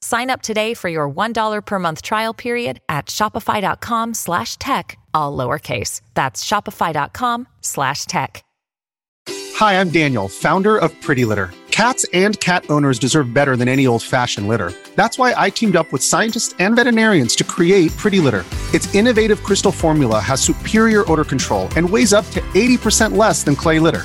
Sign 0.00 0.30
up 0.30 0.42
today 0.42 0.74
for 0.74 0.88
your 0.88 1.10
$1 1.10 1.64
per 1.64 1.78
month 1.78 2.02
trial 2.02 2.32
period 2.34 2.80
at 2.88 3.06
shopify.com 3.06 4.14
slash 4.14 4.56
tech, 4.58 4.96
all 5.12 5.36
lowercase. 5.36 6.02
That's 6.14 6.44
shopify.com 6.44 7.48
slash 7.62 8.04
tech. 8.04 8.44
Hi, 9.56 9.80
I'm 9.80 9.90
Daniel, 9.90 10.28
founder 10.28 10.76
of 10.78 10.98
Pretty 11.00 11.24
Litter. 11.24 11.50
Cats 11.72 12.06
and 12.12 12.38
cat 12.40 12.64
owners 12.70 12.98
deserve 12.98 13.32
better 13.32 13.56
than 13.56 13.68
any 13.68 13.86
old-fashioned 13.86 14.48
litter. 14.48 14.72
That's 14.94 15.18
why 15.18 15.34
I 15.36 15.50
teamed 15.50 15.76
up 15.76 15.92
with 15.92 16.02
scientists 16.02 16.54
and 16.58 16.74
veterinarians 16.76 17.34
to 17.36 17.44
create 17.44 17.96
Pretty 17.96 18.20
Litter. 18.20 18.44
Its 18.74 18.92
innovative 18.94 19.42
crystal 19.42 19.72
formula 19.72 20.20
has 20.20 20.40
superior 20.40 21.10
odor 21.10 21.24
control 21.24 21.68
and 21.76 21.88
weighs 21.88 22.12
up 22.12 22.24
to 22.30 22.40
80% 22.54 23.16
less 23.16 23.42
than 23.44 23.56
clay 23.56 23.78
litter. 23.80 24.04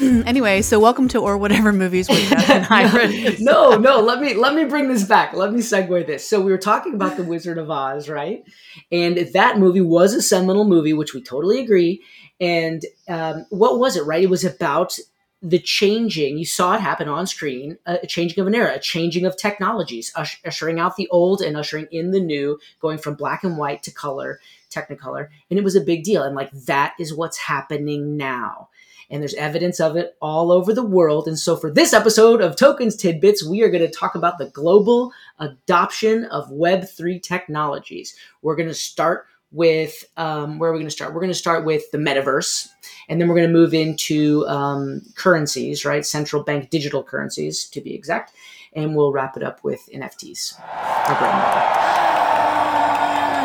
anyway, 0.26 0.62
so 0.62 0.80
welcome 0.80 1.08
to 1.08 1.18
or 1.18 1.36
whatever 1.36 1.74
movies 1.74 2.08
we 2.08 2.22
have 2.22 2.50
in 2.50 2.62
hybrid. 2.62 3.38
no, 3.38 3.76
no, 3.76 4.00
let 4.00 4.18
me 4.18 4.32
let 4.32 4.54
me 4.54 4.64
bring 4.64 4.88
this 4.88 5.04
back. 5.04 5.34
Let 5.34 5.52
me 5.52 5.60
segue 5.60 6.06
this. 6.06 6.26
So 6.26 6.40
we 6.40 6.50
were 6.50 6.58
talking 6.58 6.94
about 6.94 7.18
the 7.18 7.22
Wizard 7.22 7.58
of 7.58 7.70
Oz, 7.70 8.08
right? 8.08 8.42
And 8.90 9.18
that 9.34 9.58
movie 9.58 9.82
was 9.82 10.14
a 10.14 10.22
seminal 10.22 10.64
movie, 10.64 10.94
which 10.94 11.12
we 11.12 11.20
totally 11.20 11.60
agree. 11.60 12.00
And 12.40 12.82
um, 13.08 13.44
what 13.50 13.78
was 13.78 13.96
it? 13.96 14.06
Right? 14.06 14.22
It 14.22 14.30
was 14.30 14.42
about 14.42 14.96
the 15.42 15.58
changing. 15.58 16.38
You 16.38 16.46
saw 16.46 16.76
it 16.76 16.80
happen 16.80 17.08
on 17.08 17.26
screen, 17.26 17.76
a 17.84 18.06
changing 18.06 18.40
of 18.40 18.46
an 18.46 18.54
era, 18.54 18.76
a 18.76 18.80
changing 18.80 19.26
of 19.26 19.36
technologies, 19.36 20.12
ushering 20.16 20.80
out 20.80 20.96
the 20.96 21.08
old 21.08 21.42
and 21.42 21.58
ushering 21.58 21.88
in 21.90 22.12
the 22.12 22.20
new, 22.20 22.58
going 22.80 22.96
from 22.96 23.16
black 23.16 23.44
and 23.44 23.58
white 23.58 23.82
to 23.82 23.90
color, 23.90 24.40
Technicolor, 24.70 25.28
and 25.50 25.58
it 25.58 25.64
was 25.64 25.76
a 25.76 25.80
big 25.80 26.04
deal. 26.04 26.22
And 26.22 26.34
like 26.34 26.52
that 26.52 26.94
is 26.98 27.12
what's 27.12 27.36
happening 27.36 28.16
now 28.16 28.69
and 29.10 29.20
there's 29.20 29.34
evidence 29.34 29.80
of 29.80 29.96
it 29.96 30.16
all 30.22 30.52
over 30.52 30.72
the 30.72 30.84
world. 30.84 31.26
And 31.26 31.38
so, 31.38 31.56
for 31.56 31.70
this 31.70 31.92
episode 31.92 32.40
of 32.40 32.56
Toekenz 32.56 32.98
Tidbits, 32.98 33.44
we 33.44 33.62
are 33.62 33.68
going 33.68 33.86
to 33.86 33.90
talk 33.90 34.14
about 34.14 34.38
the 34.38 34.46
global 34.46 35.12
adoption 35.38 36.24
of 36.26 36.48
Web3 36.50 37.22
technologies. 37.22 38.14
We're 38.42 38.56
going 38.56 38.68
to 38.68 38.74
start 38.74 39.26
with 39.52 40.04
um, 40.16 40.58
where 40.58 40.70
are 40.70 40.72
we 40.72 40.78
going 40.78 40.86
to 40.86 40.92
start? 40.92 41.12
We're 41.12 41.20
going 41.20 41.32
to 41.32 41.34
start 41.34 41.64
with 41.64 41.90
the 41.90 41.98
metaverse, 41.98 42.68
and 43.08 43.20
then 43.20 43.28
we're 43.28 43.36
going 43.36 43.48
to 43.48 43.52
move 43.52 43.74
into 43.74 44.46
um, 44.46 45.02
currencies, 45.16 45.84
right? 45.84 46.06
Central 46.06 46.42
bank 46.42 46.70
digital 46.70 47.02
currencies, 47.02 47.64
to 47.70 47.80
be 47.80 47.94
exact, 47.94 48.32
and 48.74 48.94
we'll 48.94 49.12
wrap 49.12 49.36
it 49.36 49.42
up 49.42 49.64
with 49.64 49.88
NFTs. 49.92 50.54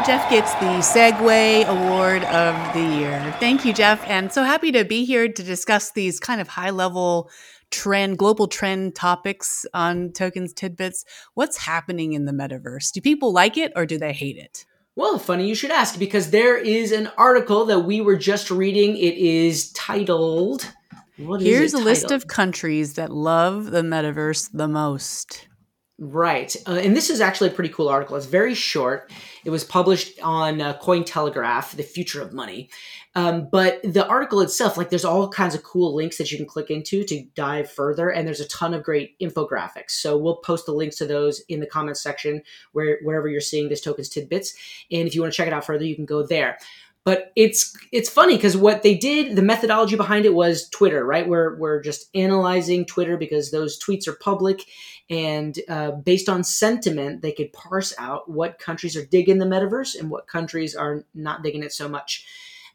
Jeff 0.05 0.29
gets 0.29 0.53
the 0.55 0.99
Segue 0.99 1.65
Award 1.65 2.23
of 2.25 2.73
the 2.75 2.97
Year. 2.99 3.35
Thank 3.39 3.65
you, 3.65 3.73
Jeff. 3.73 4.07
And 4.07 4.31
so 4.31 4.43
happy 4.43 4.71
to 4.71 4.85
be 4.85 5.03
here 5.03 5.27
to 5.27 5.41
discuss 5.41 5.93
these 5.93 6.19
kind 6.19 6.39
of 6.39 6.47
high 6.47 6.69
level 6.69 7.31
trend, 7.71 8.19
global 8.19 8.47
trend 8.47 8.93
topics 8.93 9.65
on 9.73 10.09
Toekenz 10.09 10.53
Tidbits. 10.53 11.05
What's 11.33 11.57
happening 11.57 12.13
in 12.13 12.25
the 12.25 12.33
metaverse? 12.33 12.91
Do 12.91 13.01
people 13.01 13.33
like 13.33 13.57
it 13.57 13.73
or 13.75 13.87
do 13.87 13.97
they 13.97 14.13
hate 14.13 14.37
it? 14.37 14.67
Well, 14.95 15.17
funny 15.17 15.47
you 15.47 15.55
should 15.55 15.71
ask 15.71 15.97
because 15.97 16.29
there 16.29 16.55
is 16.55 16.91
an 16.91 17.09
article 17.17 17.65
that 17.65 17.79
we 17.79 17.99
were 17.99 18.15
just 18.15 18.51
reading. 18.51 18.97
It 18.97 19.17
is 19.17 19.71
titled. 19.71 20.71
Here's 21.17 21.73
a 21.73 21.79
list 21.79 22.11
of 22.11 22.27
countries 22.27 22.93
that 22.93 23.11
love 23.11 23.71
the 23.71 23.81
metaverse 23.81 24.51
the 24.53 24.67
most. 24.67 25.47
Right. 25.97 26.53
Uh, 26.67 26.73
and 26.73 26.93
this 26.93 27.09
is 27.09 27.21
actually 27.21 27.51
a 27.51 27.53
pretty 27.53 27.73
cool 27.73 27.87
article. 27.87 28.17
It's 28.17 28.25
very 28.25 28.53
short. 28.53 29.09
It 29.45 29.49
was 29.49 29.63
published 29.63 30.19
on 30.21 30.59
uh, 30.59 30.77
Cointelegraph, 30.79 31.71
The 31.71 31.83
Future 31.83 32.21
of 32.21 32.33
Money. 32.33 32.69
Um, 33.17 33.47
but 33.49 33.79
the 33.81 34.05
article 34.05 34.41
itself, 34.41 34.75
like 34.75 34.89
there's 34.89 35.05
all 35.05 35.29
kinds 35.29 35.55
of 35.55 35.63
cool 35.63 35.95
links 35.95 36.17
that 36.17 36.29
you 36.31 36.37
can 36.37 36.47
click 36.47 36.69
into 36.69 37.05
to 37.05 37.23
dive 37.33 37.71
further. 37.71 38.09
And 38.09 38.27
there's 38.27 38.41
a 38.41 38.47
ton 38.49 38.73
of 38.73 38.83
great 38.83 39.17
infographics. 39.19 39.91
So 39.91 40.17
we'll 40.17 40.37
post 40.37 40.65
the 40.65 40.73
links 40.73 40.97
to 40.97 41.05
those 41.05 41.39
in 41.47 41.61
the 41.61 41.65
comments 41.65 42.01
section 42.01 42.41
where 42.73 42.99
wherever 43.03 43.29
you're 43.29 43.39
seeing 43.39 43.69
this 43.69 43.85
toekenz 43.85 44.11
tidbits. 44.11 44.53
And 44.91 45.07
if 45.07 45.15
you 45.15 45.21
want 45.21 45.33
to 45.33 45.37
check 45.37 45.47
it 45.47 45.53
out 45.53 45.63
further, 45.63 45.85
you 45.85 45.95
can 45.95 46.05
go 46.05 46.25
there 46.25 46.57
but 47.05 47.31
it's 47.35 47.77
it's 47.93 48.09
funny 48.09 48.35
because 48.35 48.57
what 48.57 48.83
they 48.83 48.95
did 48.95 49.37
the 49.37 49.41
methodology 49.41 49.95
behind 49.95 50.25
it 50.25 50.33
was 50.33 50.67
twitter 50.69 51.05
right? 51.05 51.29
We're, 51.29 51.55
we're 51.57 51.81
just 51.81 52.09
analyzing 52.13 52.85
twitter 52.85 53.15
because 53.15 53.51
those 53.51 53.79
tweets 53.81 54.07
are 54.07 54.17
public 54.19 54.63
and 55.09 55.57
uh, 55.69 55.91
based 55.91 56.27
on 56.27 56.43
sentiment 56.43 57.21
they 57.21 57.31
could 57.31 57.53
parse 57.53 57.93
out 57.97 58.29
what 58.29 58.59
countries 58.59 58.97
are 58.97 59.05
digging 59.05 59.37
the 59.37 59.45
metaverse 59.45 59.97
and 59.97 60.09
what 60.09 60.27
countries 60.27 60.75
are 60.75 61.05
not 61.13 61.43
digging 61.43 61.63
it 61.63 61.71
so 61.71 61.87
much. 61.87 62.25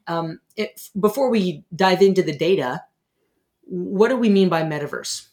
Um, 0.06 0.40
it, 0.56 0.88
before 0.98 1.28
we 1.28 1.64
dive 1.74 2.00
into 2.00 2.22
the 2.22 2.36
data 2.36 2.84
what 3.66 4.08
do 4.08 4.16
we 4.16 4.28
mean 4.28 4.48
by 4.48 4.62
metaverse 4.62 5.26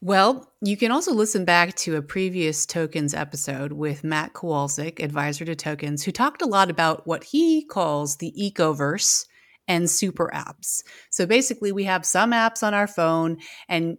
well, 0.00 0.52
you 0.60 0.76
can 0.76 0.92
also 0.92 1.12
listen 1.12 1.44
back 1.44 1.74
to 1.76 1.96
a 1.96 2.02
previous 2.02 2.64
toekenz 2.66 3.18
episode 3.18 3.72
with 3.72 4.04
Matt 4.04 4.32
Kowalczyk, 4.32 5.02
advisor 5.02 5.44
to 5.44 5.56
toekenz, 5.56 6.04
who 6.04 6.12
talked 6.12 6.40
a 6.40 6.46
lot 6.46 6.70
about 6.70 7.06
what 7.06 7.24
he 7.24 7.64
calls 7.64 8.16
the 8.16 8.32
ecoverse 8.38 9.26
and 9.66 9.90
super 9.90 10.30
apps. 10.32 10.82
So 11.10 11.26
basically, 11.26 11.72
we 11.72 11.84
have 11.84 12.06
some 12.06 12.30
apps 12.30 12.62
on 12.62 12.74
our 12.74 12.86
phone, 12.86 13.38
and 13.68 13.98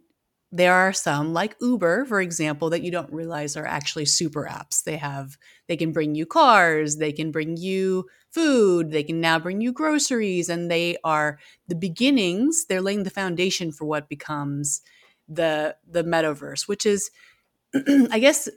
there 0.52 0.74
are 0.74 0.94
some 0.94 1.34
like 1.34 1.56
Uber, 1.60 2.06
for 2.06 2.22
example, 2.22 2.70
that 2.70 2.82
you 2.82 2.92
don't 2.92 3.12
realize 3.12 3.58
are 3.58 3.66
actually 3.66 4.06
super 4.06 4.48
apps. 4.50 4.84
They 4.84 4.98
have 4.98 5.38
they 5.68 5.78
can 5.78 5.92
bring 5.92 6.16
you 6.16 6.26
cars, 6.26 6.96
they 6.98 7.12
can 7.12 7.32
bring 7.32 7.58
you 7.58 8.06
food, 8.32 8.92
they 8.92 9.04
can 9.04 9.20
now 9.20 9.38
bring 9.38 9.60
you 9.60 9.74
groceries, 9.74 10.50
and 10.50 10.72
they 10.72 10.98
are 11.04 11.40
the 11.68 11.76
beginnings. 11.76 12.66
They're 12.68 12.82
laying 12.82 13.04
the 13.04 13.10
foundation 13.10 13.72
for 13.72 13.86
what 13.86 14.10
becomes 14.10 14.82
the 15.30 15.76
the 15.88 16.04
metaverse, 16.04 16.68
which 16.68 16.86
is, 16.86 17.10
I 18.12 18.20
guess, 18.20 18.50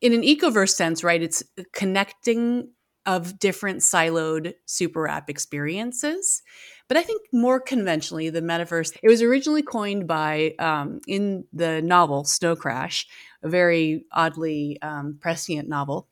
in 0.00 0.12
an 0.12 0.22
ecoverse 0.22 0.74
sense, 0.74 1.02
right? 1.04 1.22
It's 1.22 1.42
connecting 1.72 2.70
of 3.06 3.38
different 3.38 3.80
siloed 3.80 4.52
super 4.66 5.08
app 5.08 5.30
experiences. 5.30 6.42
But 6.88 6.98
I 6.98 7.02
think 7.02 7.22
more 7.32 7.58
conventionally, 7.60 8.28
the 8.28 8.42
metaverse, 8.42 8.96
it 9.02 9.08
was 9.08 9.22
originally 9.22 9.62
coined 9.62 10.06
by, 10.06 10.54
um, 10.58 11.00
in 11.06 11.44
the 11.52 11.80
novel 11.80 12.24
Snow 12.24 12.54
Crash, 12.54 13.06
a 13.42 13.48
very 13.48 14.04
oddly 14.12 14.78
um, 14.82 15.16
prescient 15.20 15.68
novel 15.68 16.08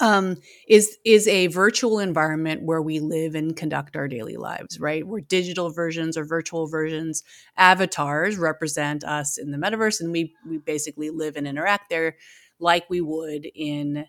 um, 0.00 0.36
is 0.68 0.96
is 1.04 1.28
a 1.28 1.48
virtual 1.48 1.98
environment 1.98 2.62
where 2.62 2.82
we 2.82 3.00
live 3.00 3.34
and 3.34 3.56
conduct 3.56 3.96
our 3.96 4.08
daily 4.08 4.36
lives, 4.36 4.80
right? 4.80 5.06
Where 5.06 5.20
digital 5.20 5.70
versions 5.70 6.16
or 6.16 6.24
virtual 6.24 6.66
versions, 6.66 7.22
avatars 7.56 8.36
represent 8.36 9.04
us 9.04 9.38
in 9.38 9.50
the 9.50 9.58
metaverse, 9.58 10.00
and 10.00 10.12
we 10.12 10.34
we 10.48 10.58
basically 10.58 11.10
live 11.10 11.36
and 11.36 11.46
interact 11.46 11.90
there 11.90 12.16
like 12.58 12.88
we 12.88 13.00
would 13.00 13.46
in 13.54 14.06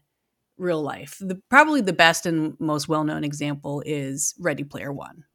real 0.58 0.82
life. 0.82 1.18
The, 1.20 1.42
probably 1.50 1.82
the 1.82 1.94
best 1.94 2.26
and 2.26 2.56
most 2.60 2.88
well 2.88 3.04
known 3.04 3.24
example 3.24 3.84
is 3.86 4.36
Ready 4.40 4.64
Player 4.64 4.94
One, 4.94 5.26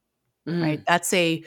mm. 0.48 0.62
right? 0.62 0.82
That's 0.86 1.12
a 1.12 1.44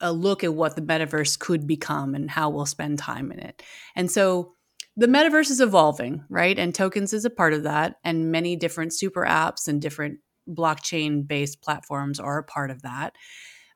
a 0.00 0.12
look 0.12 0.44
at 0.44 0.54
what 0.54 0.76
the 0.76 0.82
metaverse 0.82 1.38
could 1.38 1.66
become 1.66 2.14
and 2.14 2.30
how 2.30 2.50
we'll 2.50 2.66
spend 2.66 2.98
time 2.98 3.32
in 3.32 3.38
it, 3.38 3.62
and 3.96 4.10
so 4.10 4.55
the 4.96 5.06
metaverse 5.06 5.50
is 5.50 5.60
evolving, 5.60 6.24
right? 6.28 6.58
And 6.58 6.72
toekenz 6.72 7.12
is 7.12 7.24
a 7.24 7.30
part 7.30 7.52
of 7.52 7.64
that. 7.64 7.96
And 8.02 8.32
many 8.32 8.56
different 8.56 8.94
super 8.94 9.24
apps 9.24 9.68
and 9.68 9.80
different 9.80 10.20
blockchain 10.48 11.26
based 11.26 11.60
platforms 11.60 12.18
are 12.18 12.38
a 12.38 12.44
part 12.44 12.70
of 12.70 12.82
that. 12.82 13.14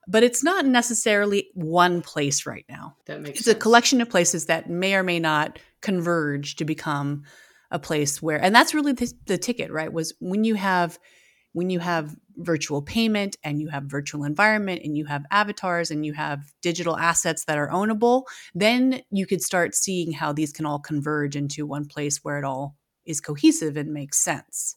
But 0.08 0.22
it's 0.22 0.42
not 0.42 0.64
necessarily 0.64 1.50
one 1.54 2.00
place 2.00 2.46
right 2.46 2.64
now. 2.68 2.96
That 3.04 3.20
makes 3.20 3.40
it's 3.40 3.44
sense. 3.44 3.56
a 3.56 3.60
collection 3.60 4.00
of 4.00 4.08
places 4.08 4.46
that 4.46 4.70
may 4.70 4.94
or 4.94 5.02
may 5.02 5.20
not 5.20 5.58
converge 5.82 6.56
to 6.56 6.64
become 6.64 7.24
a 7.70 7.78
place 7.78 8.20
where, 8.20 8.42
and 8.42 8.54
that's 8.54 8.74
really 8.74 8.92
the, 8.92 9.12
the 9.26 9.38
ticket, 9.38 9.70
right? 9.70 9.92
Was 9.92 10.14
when 10.20 10.44
you 10.44 10.54
have 10.54 10.98
when 11.52 11.70
you 11.70 11.78
have 11.80 12.16
virtual 12.36 12.80
payment 12.80 13.36
and 13.44 13.60
you 13.60 13.68
have 13.68 13.84
virtual 13.84 14.24
environment 14.24 14.82
and 14.84 14.96
you 14.96 15.04
have 15.04 15.24
avatars 15.30 15.90
and 15.90 16.06
you 16.06 16.12
have 16.12 16.52
digital 16.62 16.96
assets 16.96 17.44
that 17.44 17.58
are 17.58 17.68
ownable, 17.68 18.24
then 18.54 19.02
you 19.10 19.26
could 19.26 19.42
start 19.42 19.74
seeing 19.74 20.12
how 20.12 20.32
these 20.32 20.52
can 20.52 20.64
all 20.66 20.78
converge 20.78 21.36
into 21.36 21.66
one 21.66 21.86
place 21.86 22.18
where 22.22 22.38
it 22.38 22.44
all 22.44 22.76
is 23.04 23.20
cohesive 23.20 23.76
and 23.76 23.92
makes 23.92 24.18
sense. 24.18 24.76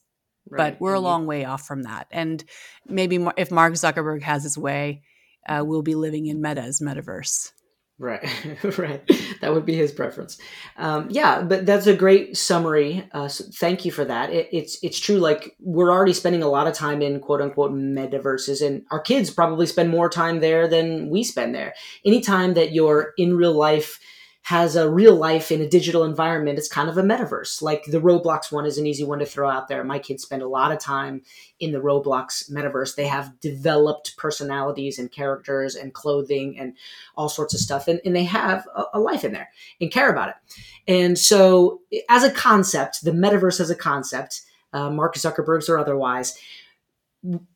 Right. 0.50 0.72
But 0.72 0.80
we're 0.80 0.94
a 0.94 1.00
long 1.00 1.26
way 1.26 1.44
off 1.44 1.66
from 1.66 1.84
that. 1.84 2.06
And 2.10 2.44
maybe 2.86 3.24
if 3.36 3.50
Mark 3.50 3.74
Zuckerberg 3.74 4.22
has 4.22 4.42
his 4.42 4.58
way, 4.58 5.02
uh, 5.48 5.62
we'll 5.64 5.82
be 5.82 5.94
living 5.94 6.26
in 6.26 6.42
Meta's 6.42 6.80
metaverse. 6.80 7.52
Right, 7.96 8.28
right. 8.78 9.08
That 9.40 9.54
would 9.54 9.64
be 9.64 9.76
his 9.76 9.92
preference. 9.92 10.38
Um, 10.76 11.06
yeah, 11.10 11.42
but 11.42 11.64
that's 11.64 11.86
a 11.86 11.94
great 11.94 12.36
summary. 12.36 13.08
Uh, 13.12 13.28
so 13.28 13.44
thank 13.54 13.84
you 13.84 13.92
for 13.92 14.04
that. 14.04 14.30
It, 14.30 14.48
it's 14.50 14.82
it's 14.82 14.98
true. 14.98 15.18
Like 15.18 15.54
we're 15.60 15.92
already 15.92 16.12
spending 16.12 16.42
a 16.42 16.48
lot 16.48 16.66
of 16.66 16.74
time 16.74 17.02
in 17.02 17.20
quote 17.20 17.40
unquote 17.40 17.70
metaverses, 17.72 18.66
and 18.66 18.84
our 18.90 18.98
kids 18.98 19.30
probably 19.30 19.66
spend 19.66 19.90
more 19.90 20.08
time 20.08 20.40
there 20.40 20.66
than 20.66 21.08
we 21.08 21.22
spend 21.22 21.54
there. 21.54 21.72
Anytime 22.04 22.54
that 22.54 22.72
you're 22.72 23.12
in 23.16 23.36
real 23.36 23.56
life 23.56 24.00
has 24.44 24.76
a 24.76 24.90
real 24.90 25.14
life 25.14 25.50
in 25.50 25.62
a 25.62 25.68
digital 25.68 26.04
environment, 26.04 26.58
it's 26.58 26.68
kind 26.68 26.90
of 26.90 26.98
a 26.98 27.02
metaverse. 27.02 27.62
Like 27.62 27.84
the 27.84 28.00
Roblox 28.00 28.52
one 28.52 28.66
is 28.66 28.76
an 28.76 28.86
easy 28.86 29.02
one 29.02 29.18
to 29.20 29.24
throw 29.24 29.48
out 29.48 29.68
there. 29.68 29.82
My 29.82 29.98
kids 29.98 30.22
spend 30.22 30.42
a 30.42 30.48
lot 30.48 30.70
of 30.70 30.78
time 30.78 31.22
in 31.60 31.72
the 31.72 31.80
Roblox 31.80 32.50
metaverse. 32.52 32.94
They 32.94 33.06
have 33.06 33.40
developed 33.40 34.18
personalities 34.18 34.98
and 34.98 35.10
characters 35.10 35.76
and 35.76 35.94
clothing 35.94 36.58
and 36.58 36.76
all 37.16 37.30
sorts 37.30 37.54
of 37.54 37.60
stuff. 37.60 37.88
And, 37.88 38.02
and 38.04 38.14
they 38.14 38.24
have 38.24 38.68
a, 38.76 38.84
a 38.92 39.00
life 39.00 39.24
in 39.24 39.32
there 39.32 39.48
and 39.80 39.90
care 39.90 40.10
about 40.10 40.28
it. 40.28 40.34
And 40.86 41.18
so, 41.18 41.80
as 42.10 42.22
a 42.22 42.30
concept, 42.30 43.02
the 43.02 43.12
metaverse 43.12 43.60
as 43.60 43.70
a 43.70 43.74
concept, 43.74 44.42
uh, 44.74 44.90
Mark 44.90 45.14
Zuckerberg's 45.14 45.70
or 45.70 45.78
otherwise, 45.78 46.38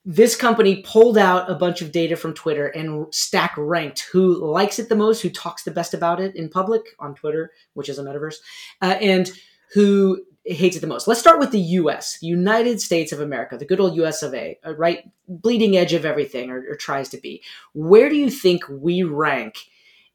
this 0.05 0.35
company 0.35 0.83
pulled 0.83 1.19
out 1.19 1.51
a 1.51 1.55
bunch 1.55 1.83
of 1.83 1.93
data 1.93 2.17
from 2.17 2.33
Twitter 2.33 2.69
and 2.69 3.13
stack 3.15 3.55
ranked 3.59 4.07
who 4.13 4.35
likes 4.35 4.79
it 4.79 4.89
the 4.89 4.97
most, 4.97 5.21
who 5.21 5.31
talks 5.31 5.63
the 5.63 5.71
best 5.71 5.93
about 5.93 6.21
it 6.21 6.35
in 6.35 6.49
public 6.49 6.95
on 6.99 7.15
Twitter, 7.15 7.53
which 7.75 7.89
is 7.89 7.99
a 7.99 8.03
metaverse, 8.03 8.37
uh, 8.81 8.97
and 9.01 9.31
who 9.75 10.25
hates 10.45 10.77
it 10.77 10.81
the 10.81 10.87
most. 10.87 11.07
Let's 11.07 11.21
start 11.21 11.39
with 11.39 11.51
the 11.51 11.61
US, 11.61 12.19
the 12.21 12.27
United 12.27 12.81
States 12.81 13.13
of 13.13 13.21
America, 13.21 13.59
the 13.59 13.67
good 13.67 13.81
old 13.81 13.95
US 13.97 14.23
of 14.23 14.33
A, 14.33 14.59
uh, 14.65 14.75
right? 14.75 15.05
Bleeding 15.29 15.77
edge 15.77 15.93
of 15.93 16.07
everything, 16.07 16.51
or, 16.51 16.65
or 16.71 16.77
tries 16.77 17.11
to 17.11 17.19
be. 17.19 17.43
Where 17.75 18.09
do 18.09 18.17
you 18.17 18.31
think 18.31 18.63
we 18.71 19.03
rank 19.03 19.59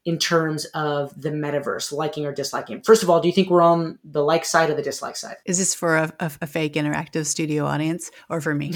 in 0.04 0.18
terms 0.18 0.66
of 0.66 1.20
the 1.20 1.30
metaverse, 1.30 1.92
liking 1.92 2.26
or 2.26 2.32
disliking? 2.32 2.82
First 2.82 3.02
of 3.02 3.10
all, 3.10 3.20
do 3.20 3.28
you 3.28 3.34
think 3.34 3.50
we're 3.50 3.62
on 3.62 3.98
the 4.04 4.22
like 4.22 4.44
side 4.44 4.70
or 4.70 4.74
the 4.74 4.82
dislike 4.82 5.16
side? 5.16 5.36
Is 5.46 5.58
this 5.58 5.74
for 5.74 5.96
a, 5.96 6.12
a, 6.20 6.30
a 6.42 6.46
fake 6.46 6.74
interactive 6.74 7.26
studio 7.26 7.64
audience 7.64 8.10
or 8.28 8.40
for 8.40 8.54
me? 8.54 8.72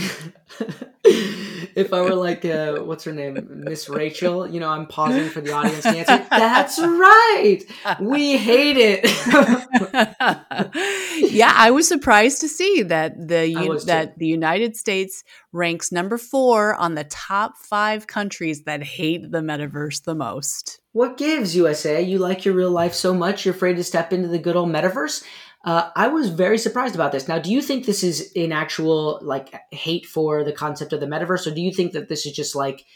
if 1.75 1.93
I 1.93 2.01
were 2.03 2.15
like, 2.15 2.45
uh, 2.45 2.79
what's 2.79 3.05
her 3.05 3.13
name, 3.13 3.47
Miss 3.49 3.89
Rachel, 3.89 4.47
you 4.47 4.61
know, 4.61 4.69
I'm 4.69 4.87
pausing 4.87 5.29
for 5.29 5.41
the 5.41 5.53
audience 5.53 5.83
to 5.83 5.89
answer. 5.91 6.27
That's 6.31 6.79
right. 6.79 7.61
We 8.01 8.37
hate 8.37 8.77
it. 8.79 9.05
yeah, 11.33 11.53
I 11.55 11.71
was 11.71 11.89
surprised 11.89 12.41
to 12.41 12.49
see 12.49 12.83
that 12.83 13.29
the 13.29 13.55
was 13.69 13.85
too. 13.85 13.89
that 13.89 14.19
the 14.19 14.27
United 14.27 14.77
States 14.77 15.25
ranks 15.53 15.93
number 15.93 16.19
four 16.19 16.75
on 16.75 16.95
the 16.95 17.05
top 17.05 17.57
five 17.57 18.07
countries 18.07 18.65
that 18.65 18.83
hate 18.83 19.31
the 19.31 19.41
metaverse 19.41 20.05
the 20.05 20.15
most. 20.15 20.81
what 20.93 21.17
gives 21.17 21.55
USA? 21.55 22.03
You 22.03 22.19
like 22.19 22.45
your 22.45 22.55
real 22.55 22.71
life 22.71 22.95
so 22.95 23.15
much, 23.15 23.45
you're 23.45 23.55
afraid 23.55 23.77
to 23.77 23.85
step 23.85 24.13
into 24.13 24.29
the 24.29 24.39
good 24.39 24.57
old 24.57 24.71
metaverse. 24.71 25.25
Uh, 25.69 25.91
I 25.95 26.09
was 26.09 26.31
very 26.31 26.57
surprised 26.57 26.95
about 26.95 27.13
this. 27.13 27.29
Now, 27.29 27.39
do 27.39 27.53
you 27.53 27.61
think 27.61 27.85
this 27.85 28.03
is 28.03 28.33
an 28.35 28.53
actual 28.53 29.19
like 29.21 29.55
hate 29.71 30.07
for 30.07 30.43
the 30.43 30.51
concept 30.51 30.95
of 30.95 31.01
the 31.01 31.07
metaverse, 31.07 31.47
or 31.47 31.55
do 31.55 31.61
you 31.61 31.75
think 31.75 31.93
that 31.93 32.09
this 32.09 32.25
is 32.25 32.33
just 32.33 32.57
like 32.57 32.87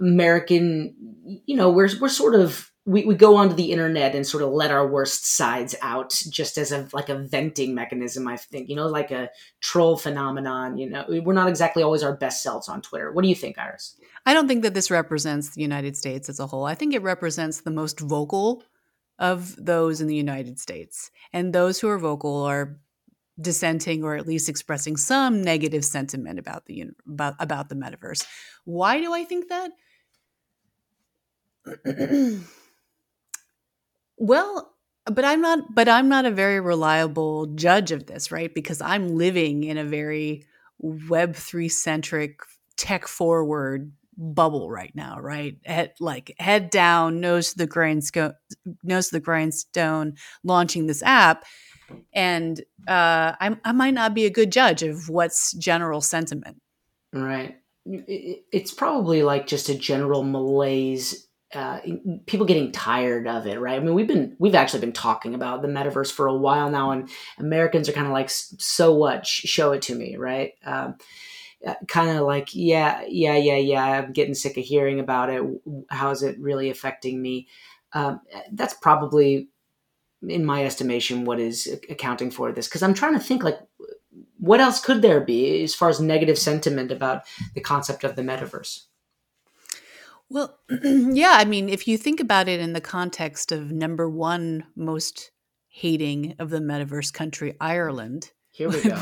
American? 0.00 0.94
You 1.44 1.56
know, 1.56 1.68
we're 1.68 1.90
we're 2.00 2.08
sort 2.08 2.34
of 2.34 2.72
we, 2.86 3.04
we 3.04 3.14
go 3.16 3.36
onto 3.36 3.54
the 3.54 3.70
internet 3.70 4.14
and 4.14 4.26
sort 4.26 4.42
of 4.42 4.48
let 4.48 4.70
our 4.70 4.88
worst 4.88 5.26
sides 5.26 5.74
out 5.82 6.18
just 6.30 6.56
as 6.56 6.72
a 6.72 6.88
like 6.94 7.10
a 7.10 7.14
venting 7.16 7.74
mechanism 7.74 8.28
i 8.28 8.36
think 8.36 8.68
you 8.68 8.76
know 8.76 8.86
like 8.86 9.10
a 9.10 9.30
troll 9.62 9.96
phenomenon 9.96 10.76
you 10.76 10.90
know 10.90 11.02
we're 11.08 11.32
not 11.32 11.48
exactly 11.48 11.82
always 11.82 12.02
our 12.02 12.14
best 12.14 12.42
selves 12.42 12.68
on 12.68 12.82
twitter 12.82 13.10
what 13.10 13.22
do 13.22 13.28
you 13.28 13.34
think 13.34 13.56
iris 13.58 13.96
I 14.26 14.32
don't 14.32 14.48
think 14.48 14.62
that 14.62 14.72
this 14.72 14.90
represents 14.90 15.50
the 15.50 15.60
United 15.60 15.98
States 15.98 16.30
as 16.30 16.40
a 16.40 16.46
whole. 16.46 16.64
I 16.64 16.74
think 16.74 16.94
it 16.94 17.02
represents 17.02 17.60
the 17.60 17.70
most 17.70 18.00
vocal 18.00 18.62
of 19.18 19.54
those 19.56 20.00
in 20.00 20.06
the 20.06 20.16
United 20.16 20.58
States. 20.58 21.10
And 21.32 21.52
those 21.52 21.80
who 21.80 21.88
are 21.88 21.98
vocal 21.98 22.42
are 22.42 22.78
dissenting 23.40 24.04
or 24.04 24.14
at 24.16 24.26
least 24.26 24.48
expressing 24.48 24.96
some 24.96 25.42
negative 25.42 25.84
sentiment 25.84 26.38
about 26.38 26.66
the 26.66 26.90
about, 27.06 27.34
about 27.38 27.68
the 27.68 27.74
metaverse. 27.74 28.24
Why 28.64 29.00
do 29.00 29.12
I 29.12 29.24
think 29.24 29.48
that? 29.48 29.70
well, 34.18 34.74
but 35.06 35.24
I'm 35.24 35.40
not 35.40 35.74
but 35.74 35.88
I'm 35.88 36.08
not 36.08 36.26
a 36.26 36.30
very 36.30 36.60
reliable 36.60 37.46
judge 37.46 37.90
of 37.92 38.06
this, 38.06 38.30
right? 38.30 38.54
Because 38.54 38.80
I'm 38.80 39.16
living 39.16 39.64
in 39.64 39.78
a 39.78 39.84
very 39.84 40.44
web3 40.82 41.70
centric 41.70 42.40
tech 42.76 43.06
forward 43.06 43.92
bubble 44.16 44.70
right 44.70 44.92
now, 44.94 45.18
right? 45.20 45.56
Head, 45.64 45.92
like 46.00 46.34
head 46.38 46.70
down, 46.70 47.20
nose 47.20 47.52
to 47.52 47.58
the 47.58 47.66
grindstone, 47.66 48.34
nose 48.82 49.08
to 49.08 49.16
the 49.16 49.20
grindstone, 49.20 50.14
launching 50.42 50.86
this 50.86 51.02
app, 51.02 51.44
and 52.14 52.60
uh, 52.88 53.32
I, 53.40 53.56
I 53.64 53.72
might 53.72 53.94
not 53.94 54.14
be 54.14 54.24
a 54.26 54.30
good 54.30 54.50
judge 54.52 54.82
of 54.82 55.08
what's 55.08 55.52
general 55.54 56.00
sentiment. 56.00 56.60
Right. 57.12 57.56
It- 57.86 58.04
it- 58.08 58.44
It's 58.52 58.72
probably 58.72 59.22
like 59.22 59.46
just 59.46 59.68
a 59.68 59.74
general 59.74 60.22
malaise. 60.22 61.28
Uh, 61.54 61.78
people 62.26 62.46
getting 62.46 62.72
tired 62.72 63.28
of 63.28 63.46
it, 63.46 63.60
right? 63.60 63.76
I 63.76 63.84
mean, 63.84 63.94
we've 63.94 64.08
been 64.08 64.34
we've 64.40 64.56
actually 64.56 64.80
been 64.80 64.92
talking 64.92 65.36
about 65.36 65.62
the 65.62 65.68
metaverse 65.68 66.10
for 66.10 66.26
a 66.26 66.34
while 66.34 66.68
now, 66.68 66.90
and 66.90 67.08
Americans 67.38 67.88
are 67.88 67.92
kind 67.92 68.08
of 68.08 68.12
like, 68.12 68.28
so 68.28 68.92
what? 68.92 69.24
Sh- 69.24 69.46
Show 69.46 69.70
it 69.70 69.82
to 69.82 69.94
me, 69.94 70.16
right? 70.16 70.52
Um, 70.64 70.96
kind 71.88 72.10
of 72.16 72.26
like, 72.26 72.54
yeah, 72.54 73.04
yeah, 73.08 73.36
yeah, 73.36 73.56
yeah. 73.56 73.84
I'm 73.84 74.12
getting 74.12 74.34
sick 74.34 74.56
of 74.56 74.64
hearing 74.64 75.00
about 75.00 75.30
it. 75.30 75.42
How 75.88 76.10
is 76.10 76.22
it 76.22 76.38
really 76.38 76.70
affecting 76.70 77.20
me? 77.20 77.48
Um, 77.92 78.20
that's 78.52 78.74
probably, 78.74 79.48
in 80.26 80.44
my 80.44 80.64
estimation, 80.64 81.24
what 81.24 81.40
is 81.40 81.80
accounting 81.88 82.30
for 82.30 82.52
this. 82.52 82.68
Because 82.68 82.82
I'm 82.82 82.94
trying 82.94 83.14
to 83.14 83.20
think, 83.20 83.42
like, 83.42 83.60
what 84.38 84.60
else 84.60 84.80
could 84.80 85.00
there 85.00 85.20
be 85.20 85.62
as 85.62 85.74
far 85.74 85.88
as 85.88 86.00
negative 86.00 86.38
sentiment 86.38 86.90
about 86.90 87.22
the 87.54 87.60
concept 87.60 88.04
of 88.04 88.16
the 88.16 88.22
metaverse? 88.22 88.84
Well, 90.28 90.58
yeah, 90.82 91.36
I 91.38 91.44
mean, 91.44 91.68
if 91.68 91.86
you 91.86 91.96
think 91.96 92.20
about 92.20 92.48
it 92.48 92.60
in 92.60 92.72
the 92.72 92.80
context 92.80 93.52
of 93.52 93.70
number 93.70 94.08
one 94.08 94.64
most 94.76 95.30
hating 95.68 96.34
of 96.38 96.50
the 96.50 96.60
metaverse 96.60 97.12
country, 97.12 97.56
Ireland, 97.60 98.32
Here 98.54 98.68
we 98.68 98.80
go. 98.82 98.94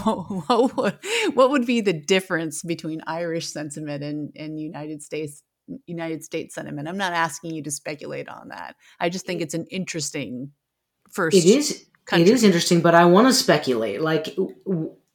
what, 0.47 0.77
would- 0.77 0.99
what 1.35 1.51
would 1.51 1.67
be 1.67 1.81
the 1.83 1.93
difference 1.93 2.63
between 2.63 3.03
Irish 3.07 3.47
sentiment 3.49 4.03
and, 4.03 4.33
and 4.35 4.59
United 4.59 5.03
States 5.03 5.43
United 5.87 6.25
States 6.25 6.55
sentiment? 6.55 6.89
I'm 6.89 6.97
not 6.97 7.13
asking 7.13 7.55
you 7.55 7.63
to 7.65 7.71
speculate 7.71 8.29
on 8.29 8.49
that. 8.49 8.77
I 8.99 9.11
just 9.11 9.27
think 9.27 9.43
it's 9.43 9.55
an 9.55 9.67
interesting 9.71 10.53
first. 11.11 11.37
It 11.37 11.45
is. 11.45 11.87
country. 12.07 12.29
It 12.29 12.33
is 12.33 12.45
interesting, 12.45 12.81
but 12.81 12.95
I 12.95 13.05
want 13.05 13.29
to 13.29 13.35
speculate. 13.35 14.01
Like, 14.01 14.35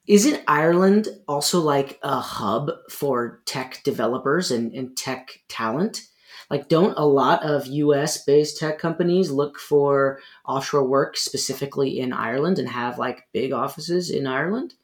isn't 0.07 0.43
Ireland 0.47 1.07
also 1.27 1.59
like 1.59 1.99
a 2.03 2.19
hub 2.19 2.69
for 2.89 3.41
tech 3.45 3.81
developers 3.83 4.51
and, 4.51 4.71
and 4.73 4.95
tech 4.95 5.39
talent? 5.49 6.01
Like, 6.49 6.69
don't 6.69 6.97
a 6.97 7.05
lot 7.05 7.43
of 7.43 7.67
US 7.67 8.23
based 8.23 8.57
tech 8.57 8.79
companies 8.79 9.31
look 9.31 9.59
for 9.59 10.19
offshore 10.47 10.87
work 10.87 11.17
specifically 11.17 11.99
in 11.99 12.13
Ireland 12.13 12.59
and 12.59 12.69
have 12.69 12.97
like 12.97 13.27
big 13.33 13.51
offices 13.51 14.09
in 14.09 14.27
Ireland? 14.27 14.75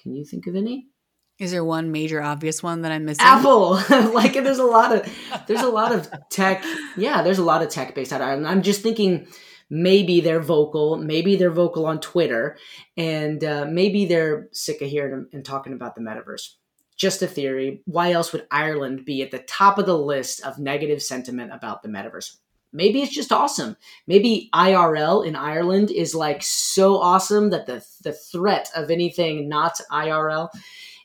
Can 0.00 0.14
you 0.14 0.24
think 0.24 0.46
of 0.46 0.54
any? 0.54 0.86
Is 1.38 1.52
there 1.52 1.64
one 1.64 1.92
major 1.92 2.20
obvious 2.20 2.62
one 2.62 2.82
that 2.82 2.92
I'm 2.92 3.04
missing? 3.04 3.24
Apple. 3.24 3.74
like 4.12 4.32
there's 4.44 4.58
a 4.58 4.64
lot 4.64 4.92
of 4.94 5.18
there's 5.46 5.62
a 5.62 5.68
lot 5.68 5.92
of 5.92 6.10
tech. 6.30 6.64
Yeah, 6.96 7.22
there's 7.22 7.38
a 7.38 7.44
lot 7.44 7.62
of 7.62 7.68
tech 7.68 7.94
based 7.94 8.12
out 8.12 8.20
of 8.20 8.26
Ireland. 8.26 8.48
I'm 8.48 8.62
just 8.62 8.82
thinking 8.82 9.26
maybe 9.70 10.20
they're 10.20 10.40
vocal, 10.40 10.96
maybe 10.96 11.36
they're 11.36 11.50
vocal 11.50 11.86
on 11.86 12.00
Twitter, 12.00 12.56
and 12.96 13.42
uh, 13.44 13.66
maybe 13.70 14.06
they're 14.06 14.48
sick 14.52 14.82
of 14.82 14.88
hearing 14.88 15.28
and 15.32 15.44
talking 15.44 15.72
about 15.72 15.94
the 15.94 16.00
metaverse. 16.00 16.54
Just 16.98 17.22
a 17.22 17.26
theory. 17.26 17.80
Why 17.86 18.12
else 18.12 18.32
would 18.32 18.46
Ireland 18.50 19.04
be 19.04 19.22
at 19.22 19.30
the 19.30 19.38
top 19.38 19.78
of 19.78 19.86
the 19.86 19.96
list 19.96 20.42
of 20.44 20.58
negative 20.58 21.02
sentiment 21.02 21.52
about 21.52 21.82
the 21.82 21.88
metaverse? 21.88 22.36
Maybe 22.72 23.00
it's 23.00 23.14
just 23.14 23.32
awesome. 23.32 23.76
Maybe 24.06 24.50
IRL 24.52 25.24
in 25.24 25.34
Ireland 25.36 25.90
is 25.90 26.14
like 26.14 26.42
so 26.42 26.98
awesome 26.98 27.50
that 27.50 27.66
the 27.66 27.86
the 28.02 28.12
threat 28.12 28.70
of 28.74 28.90
anything 28.90 29.48
not 29.48 29.80
IRL 29.90 30.50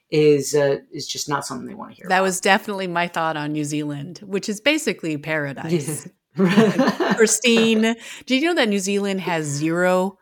is 0.10 0.54
uh, 0.54 0.80
is 0.92 1.08
just 1.08 1.30
not 1.30 1.46
something 1.46 1.68
they 1.68 1.74
want 1.74 1.92
to 1.92 1.96
hear. 1.96 2.08
That 2.10 2.22
was 2.22 2.42
definitely 2.42 2.88
my 2.88 3.08
thought 3.08 3.38
on 3.38 3.54
New 3.54 3.64
Zealand, 3.64 4.20
which 4.24 4.50
is 4.50 4.60
basically 4.60 5.18
paradise. 5.18 6.08
about. 6.36 7.16
Pristine. 7.16 7.82
Did 8.26 8.42
you 8.42 8.48
know 8.50 8.56
that 8.56 8.68
New 8.68 8.80
Zealand 8.80 9.22
has 9.22 9.46
zero 9.46 10.18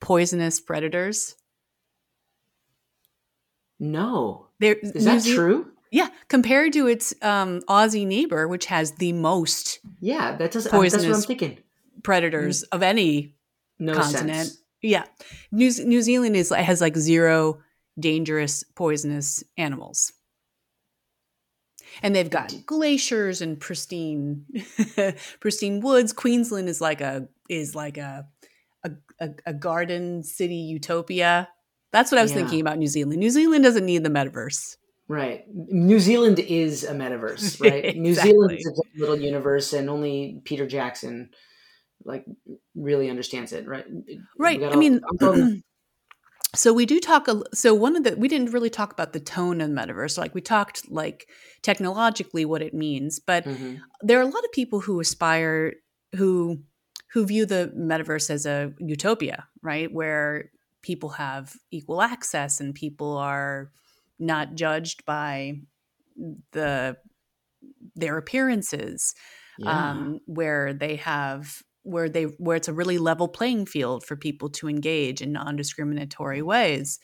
poisonous 0.00 0.60
predators? 0.60 1.36
no, 3.78 4.45
There 4.60 4.74
is 4.74 5.04
that 5.04 5.24
true? 5.24 5.70
Yeah, 5.90 6.08
compared 6.28 6.72
to 6.74 6.86
its 6.88 7.14
um, 7.22 7.60
Aussie 7.68 8.06
neighbor, 8.06 8.48
which 8.48 8.66
has 8.66 8.92
the 8.92 9.12
most 9.12 9.78
Yeah, 10.00 10.36
that 10.36 10.50
does. 10.50 10.64
That's 10.64 10.72
what 10.72 10.78
I'm 10.78 10.80
Poisonous 10.82 11.26
thinking. 11.26 11.58
predators 12.02 12.62
of 12.64 12.82
any 12.82 13.34
No 13.78 13.94
continent. 13.94 14.48
sense. 14.48 14.62
Yeah, 14.82 15.04
New 15.52 15.70
New 15.84 16.02
Zealand 16.02 16.36
is 16.36 16.50
has 16.50 16.80
like 16.80 16.96
zero 16.96 17.60
dangerous 17.98 18.62
poisonous 18.74 19.42
animals. 19.56 20.12
And 22.02 22.14
they've 22.14 22.28
got 22.30 22.52
glaciers 22.66 23.40
and 23.40 23.58
pristine 23.58 24.44
pristine 25.40 25.80
woods. 25.80 26.12
Queensland 26.12 26.68
is 26.68 26.80
like 26.80 27.00
a 27.00 27.28
is 27.48 27.74
like 27.74 27.96
a 27.96 28.26
a, 28.84 28.90
a, 29.20 29.30
a 29.46 29.54
garden 29.54 30.22
city 30.22 30.56
utopia. 30.56 31.48
That's 31.96 32.10
what 32.12 32.18
I 32.18 32.22
was 32.22 32.32
Yeah. 32.32 32.38
thinking 32.38 32.60
about 32.60 32.76
New 32.78 32.86
Zealand. 32.88 33.18
New 33.20 33.30
Zealand 33.30 33.64
doesn't 33.64 33.86
need 33.86 34.02
the 34.04 34.10
metaverse. 34.10 34.76
Right. 35.08 35.44
New 35.50 36.00
Zealand 36.00 36.38
is 36.40 36.84
a 36.84 36.92
metaverse, 36.92 37.60
right? 37.70 37.96
New 37.96 38.14
Zealand 38.14 38.52
is 38.58 38.66
a 38.66 39.00
little 39.00 39.16
universe, 39.18 39.72
and 39.72 39.88
only 39.88 40.40
Peter 40.44 40.66
Jackson 40.66 41.30
like 42.04 42.24
really 42.74 43.08
understands 43.08 43.52
it, 43.52 43.66
right? 43.66 43.86
Right. 44.38 44.60
We 44.60 44.66
I 44.66 44.70
all- 44.70 44.76
mean, 44.76 45.00
so 46.54 46.72
we 46.72 46.86
do 46.86 47.00
talk. 47.00 47.28
A, 47.28 47.42
so 47.54 47.74
one 47.74 47.96
of 47.96 48.04
the 48.04 48.16
we 48.16 48.28
didn't 48.28 48.52
really 48.52 48.70
talk 48.70 48.92
about 48.92 49.12
the 49.12 49.20
tone 49.20 49.60
of 49.60 49.68
the 49.70 49.74
metaverse. 49.74 50.18
Like 50.18 50.34
we 50.34 50.40
talked 50.40 50.90
like 50.90 51.28
technologically 51.62 52.44
what 52.44 52.62
it 52.62 52.74
means, 52.74 53.18
but 53.20 53.44
Mhm. 53.44 53.80
there 54.02 54.18
are 54.18 54.22
a 54.22 54.26
lot 54.26 54.44
of 54.44 54.52
people 54.52 54.80
who 54.80 55.00
aspire 55.00 55.74
who 56.16 56.58
who 57.12 57.24
view 57.26 57.46
the 57.46 57.72
metaverse 57.76 58.28
as 58.30 58.44
a 58.46 58.72
utopia, 58.78 59.46
right? 59.62 59.90
Where 59.92 60.50
people 60.86 61.08
have 61.08 61.56
equal 61.72 62.00
access 62.00 62.60
and 62.60 62.76
people 62.76 63.18
are 63.18 63.72
not 64.20 64.54
judged 64.54 65.04
by 65.04 65.58
the 66.52 66.96
their 67.96 68.16
appearances 68.16 69.12
yeah. 69.58 69.90
um, 69.90 70.20
where 70.26 70.72
they 70.72 70.94
have 70.94 71.60
where 71.82 72.08
they 72.08 72.22
where 72.22 72.56
it's 72.56 72.68
a 72.68 72.72
really 72.72 72.98
level 72.98 73.26
playing 73.26 73.66
field 73.66 74.04
for 74.06 74.14
people 74.14 74.48
to 74.48 74.68
engage 74.68 75.20
in 75.20 75.32
non-discriminatory 75.32 76.40
ways 76.40 77.00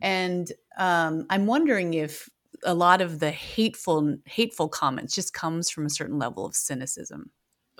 and 0.00 0.52
um, 0.78 1.26
i'm 1.28 1.46
wondering 1.46 1.94
if 1.94 2.28
a 2.64 2.74
lot 2.74 3.00
of 3.00 3.18
the 3.18 3.32
hateful 3.32 4.16
hateful 4.26 4.68
comments 4.68 5.12
just 5.12 5.34
comes 5.34 5.68
from 5.68 5.86
a 5.86 5.90
certain 5.90 6.18
level 6.18 6.46
of 6.46 6.54
cynicism 6.54 7.30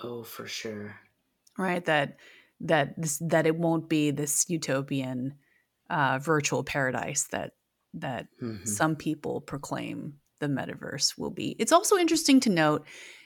oh, 0.03 0.21
for 0.21 0.45
sure. 0.45 0.95
right 1.57 1.85
that 1.85 2.17
that 2.61 2.93
this 3.01 3.17
that 3.21 3.45
it 3.47 3.55
won't 3.57 3.89
be 3.89 4.11
this 4.11 4.45
utopian 4.49 5.35
uh, 5.89 6.19
virtual 6.19 6.63
paradise 6.63 7.23
that 7.31 7.53
that 7.93 8.27
Mhm. 8.41 8.67
some 8.67 8.95
people 8.95 9.41
proclaim 9.41 10.13
the 10.39 10.47
metaverse 10.47 11.17
will 11.17 11.31
be. 11.31 11.55
It's 11.59 11.71
also 11.71 11.97
interesting 11.97 12.39
to 12.41 12.49
note 12.49 12.85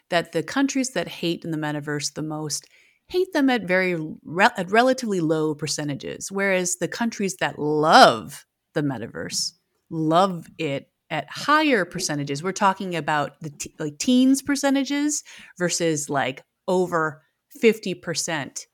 that 0.10 0.32
the 0.32 0.42
countries 0.44 0.92
that 0.92 1.08
hate 1.08 1.44
in 1.44 1.52
the 1.52 1.58
metaverse 1.58 2.14
the 2.14 2.22
most 2.22 2.68
hate 3.08 3.34
them 3.34 3.50
at 3.50 3.64
very 3.64 3.96
re- 4.24 4.50
at 4.58 4.72
relatively 4.72 5.20
low 5.20 5.54
percentages, 5.54 6.32
whereas 6.32 6.78
the 6.78 6.88
countries 6.88 7.36
that 7.38 7.60
love 7.60 8.46
the 8.74 8.82
metaverse 8.82 9.52
love 9.90 10.48
it 10.58 10.90
at 11.10 11.28
higher 11.30 11.86
percentages. 11.86 12.42
We're 12.42 12.54
talking 12.54 12.96
about 12.96 13.40
the 13.42 13.50
t- 13.52 13.76
like 13.78 13.98
teens 14.00 14.42
percentages 14.42 15.24
versus 15.60 16.10
like 16.10 16.44
over 16.68 17.22
fifty 17.60 17.94
percent 17.94 18.66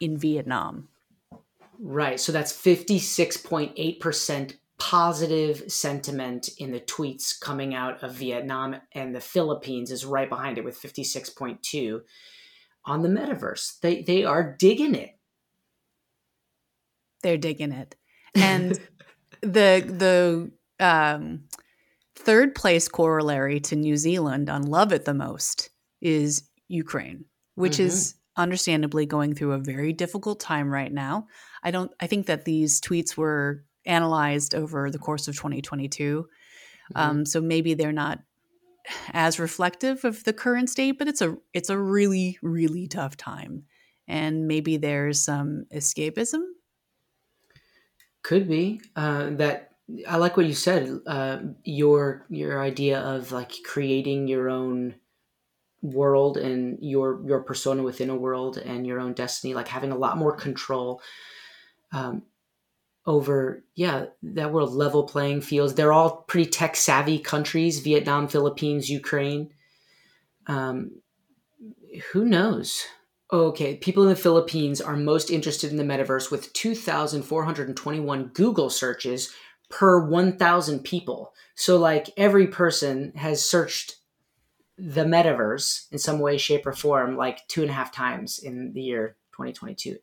in 0.00 0.16
Vietnam. 0.16 0.88
Right. 1.78 2.20
So 2.20 2.32
that's 2.32 2.52
56.8% 2.52 4.54
positive 4.78 5.70
sentiment 5.72 6.48
in 6.58 6.72
the 6.72 6.80
tweets 6.80 7.38
coming 7.38 7.74
out 7.74 8.02
of 8.02 8.14
Vietnam 8.14 8.76
and 8.92 9.14
the 9.14 9.20
Philippines 9.20 9.90
is 9.90 10.04
right 10.04 10.28
behind 10.28 10.58
it 10.58 10.64
with 10.64 10.80
56.2 10.80 12.00
on 12.84 13.02
the 13.02 13.08
metaverse. 13.08 13.80
They 13.80 14.02
they 14.02 14.24
are 14.24 14.54
digging 14.58 14.94
it. 14.94 15.16
they're 17.22 17.36
digging 17.36 17.72
it 17.72 17.96
and 18.34 18.72
the 19.40 20.50
the 20.78 20.84
um, 20.84 21.44
third 22.14 22.54
place 22.54 22.88
corollary 22.88 23.60
to 23.60 23.76
new 23.76 23.96
zealand 23.96 24.48
on 24.48 24.62
love 24.62 24.92
it 24.92 25.04
the 25.04 25.14
most 25.14 25.70
is 26.00 26.48
ukraine 26.68 27.24
which 27.54 27.80
is 27.80 28.14
understandably 28.36 29.06
going 29.06 29.34
through 29.34 29.52
a 29.52 29.58
very 29.58 29.92
difficult 29.92 30.40
time 30.40 30.70
right 30.70 30.92
now 30.92 31.26
i 31.62 31.70
don't 31.70 31.92
i 32.00 32.06
think 32.06 32.26
that 32.26 32.44
these 32.44 32.80
tweets 32.80 33.16
were 33.16 33.64
analyzed 33.84 34.54
over 34.54 34.90
the 34.90 34.98
course 34.98 35.28
of 35.28 35.36
2022 35.36 36.26
um, 36.94 37.26
so 37.26 37.40
maybe 37.40 37.74
they're 37.74 37.92
not 37.92 38.20
as 39.12 39.38
reflective 39.40 40.04
of 40.04 40.22
the 40.24 40.32
current 40.32 40.70
state 40.70 40.98
but 40.98 41.08
it's 41.08 41.20
a 41.20 41.36
it's 41.52 41.70
a 41.70 41.78
really 41.78 42.38
really 42.42 42.86
tough 42.86 43.16
time 43.16 43.64
and 44.08 44.46
maybe 44.46 44.76
there's 44.76 45.22
some 45.22 45.66
escapism 45.74 46.42
Could 48.22 48.48
be 48.48 48.80
uh, 48.96 49.30
that. 49.32 49.70
I 50.08 50.16
like 50.16 50.36
what 50.36 50.46
you 50.46 50.54
said. 50.54 50.98
Uh, 51.06 51.38
your 51.62 52.26
your 52.28 52.60
idea 52.60 52.98
of 53.00 53.30
like 53.30 53.52
creating 53.64 54.26
your 54.26 54.48
own 54.50 54.96
world 55.92 56.36
and 56.36 56.78
your 56.80 57.20
your 57.26 57.40
persona 57.40 57.82
within 57.82 58.10
a 58.10 58.16
world 58.16 58.58
and 58.58 58.86
your 58.86 59.00
own 59.00 59.12
destiny, 59.12 59.54
like 59.54 59.68
having 59.68 59.92
a 59.92 59.96
lot 59.96 60.18
more 60.18 60.34
control 60.34 61.00
um, 61.92 62.22
over 63.06 63.62
yeah 63.74 64.06
that 64.22 64.52
world 64.52 64.72
level 64.72 65.04
playing 65.04 65.40
fields. 65.40 65.74
They're 65.74 65.92
all 65.92 66.24
pretty 66.28 66.50
tech 66.50 66.76
savvy 66.76 67.18
countries: 67.18 67.80
Vietnam, 67.80 68.28
Philippines, 68.28 68.90
Ukraine. 68.90 69.50
Um, 70.46 71.02
who 72.12 72.24
knows? 72.24 72.84
Okay, 73.32 73.76
people 73.76 74.04
in 74.04 74.08
the 74.08 74.16
Philippines 74.16 74.80
are 74.80 74.96
most 74.96 75.30
interested 75.30 75.72
in 75.72 75.76
the 75.76 75.82
metaverse 75.82 76.30
with 76.30 76.52
2,421 76.52 78.28
Google 78.28 78.70
searches 78.70 79.32
per 79.68 80.06
1,000 80.06 80.84
people. 80.84 81.32
So, 81.56 81.76
like, 81.76 82.10
every 82.16 82.46
person 82.46 83.12
has 83.16 83.44
searched 83.44 83.95
the 84.78 85.04
metaverse 85.04 85.90
in 85.90 85.98
some 85.98 86.18
way, 86.18 86.36
shape, 86.36 86.66
or 86.66 86.72
form 86.72 87.16
like 87.16 87.46
two 87.48 87.62
and 87.62 87.70
a 87.70 87.74
half 87.74 87.92
times 87.92 88.38
in 88.38 88.72
the 88.74 88.82
year 88.82 89.16
2022. 89.32 89.96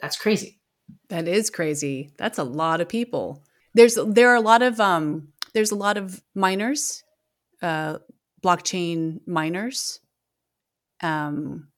That's 0.00 0.16
crazy. 0.16 0.60
That 1.08 1.28
is 1.28 1.50
crazy. 1.50 2.12
That's 2.16 2.38
a 2.38 2.44
lot 2.44 2.80
of 2.80 2.88
people. 2.88 3.44
There's 3.74 3.98
there 4.06 4.30
are 4.30 4.36
a 4.36 4.40
lot 4.40 4.62
of 4.62 4.80
um 4.80 5.28
there's 5.54 5.70
a 5.70 5.76
lot 5.76 5.96
of 5.96 6.22
miners, 6.34 7.02
uh 7.62 7.98
blockchain 8.42 9.20
miners 9.26 10.00
um 11.02 11.68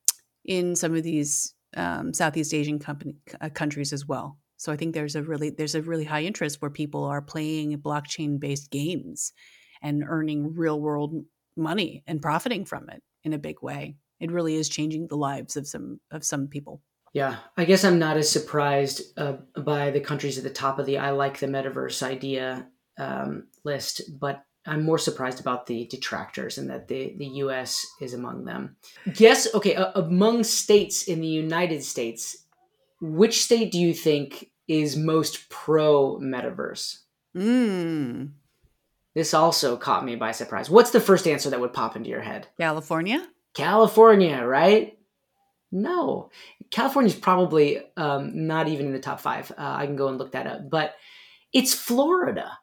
in 0.44 0.76
some 0.76 0.94
of 0.94 1.02
these 1.02 1.54
um 1.76 2.14
Southeast 2.14 2.54
Asian 2.54 2.78
company 2.78 3.16
uh, 3.40 3.48
countries 3.50 3.92
as 3.92 4.06
well. 4.06 4.38
So 4.56 4.72
I 4.72 4.76
think 4.76 4.94
there's 4.94 5.16
a 5.16 5.22
really 5.22 5.50
there's 5.50 5.74
a 5.74 5.82
really 5.82 6.04
high 6.04 6.22
interest 6.22 6.62
where 6.62 6.70
people 6.70 7.04
are 7.04 7.20
playing 7.22 7.76
blockchain 7.78 8.38
based 8.38 8.70
games 8.70 9.32
and 9.82 10.04
earning 10.06 10.54
real 10.54 10.80
world 10.80 11.24
money 11.56 12.02
and 12.06 12.22
profiting 12.22 12.64
from 12.64 12.88
it 12.90 13.02
in 13.24 13.32
a 13.32 13.38
big 13.38 13.62
way. 13.62 13.96
It 14.20 14.30
really 14.30 14.54
is 14.54 14.68
changing 14.68 15.08
the 15.08 15.16
lives 15.16 15.56
of 15.56 15.66
some 15.66 16.00
of 16.10 16.24
some 16.24 16.48
people. 16.48 16.80
Yeah, 17.12 17.36
I 17.56 17.64
guess 17.64 17.84
I'm 17.84 17.98
not 17.98 18.16
as 18.16 18.30
surprised 18.30 19.02
uh, 19.18 19.34
by 19.56 19.90
the 19.90 20.00
countries 20.00 20.38
at 20.38 20.44
the 20.44 20.50
top 20.50 20.78
of 20.78 20.86
the 20.86 20.98
I 20.98 21.10
like 21.10 21.38
the 21.38 21.46
metaverse 21.46 22.02
idea 22.02 22.66
um, 22.98 23.48
list, 23.64 24.02
but 24.18 24.44
I'm 24.64 24.84
more 24.84 24.98
surprised 24.98 25.40
about 25.40 25.66
the 25.66 25.86
detractors 25.86 26.56
and 26.56 26.70
that 26.70 26.88
the, 26.88 27.14
the 27.18 27.26
US 27.26 27.84
is 28.00 28.14
among 28.14 28.44
them. 28.44 28.76
Guess, 29.12 29.52
okay, 29.54 29.74
uh, 29.74 29.92
among 29.94 30.44
states 30.44 31.02
in 31.02 31.20
the 31.20 31.26
United 31.26 31.82
States, 31.82 32.46
which 33.00 33.42
state 33.42 33.72
do 33.72 33.78
you 33.78 33.92
think 33.92 34.50
is 34.68 34.96
most 34.96 35.48
pro 35.50 36.18
metaverse? 36.18 36.98
Mm. 37.36 38.30
This 39.14 39.34
also 39.34 39.76
caught 39.76 40.04
me 40.04 40.16
by 40.16 40.32
surprise. 40.32 40.70
What's 40.70 40.90
the 40.90 41.00
first 41.00 41.26
answer 41.26 41.50
that 41.50 41.60
would 41.60 41.74
pop 41.74 41.96
into 41.96 42.08
your 42.08 42.22
head? 42.22 42.48
California? 42.58 43.26
California, 43.54 44.42
right? 44.44 44.98
No, 45.70 46.30
California's 46.70 47.14
probably 47.14 47.80
um, 47.96 48.46
not 48.46 48.68
even 48.68 48.86
in 48.86 48.92
the 48.92 48.98
top 48.98 49.20
five. 49.20 49.50
Uh, 49.52 49.54
I 49.78 49.86
can 49.86 49.96
go 49.96 50.08
and 50.08 50.18
look 50.18 50.32
that 50.32 50.46
up, 50.46 50.70
but 50.70 50.94
it's 51.52 51.74
Florida. 51.74 52.58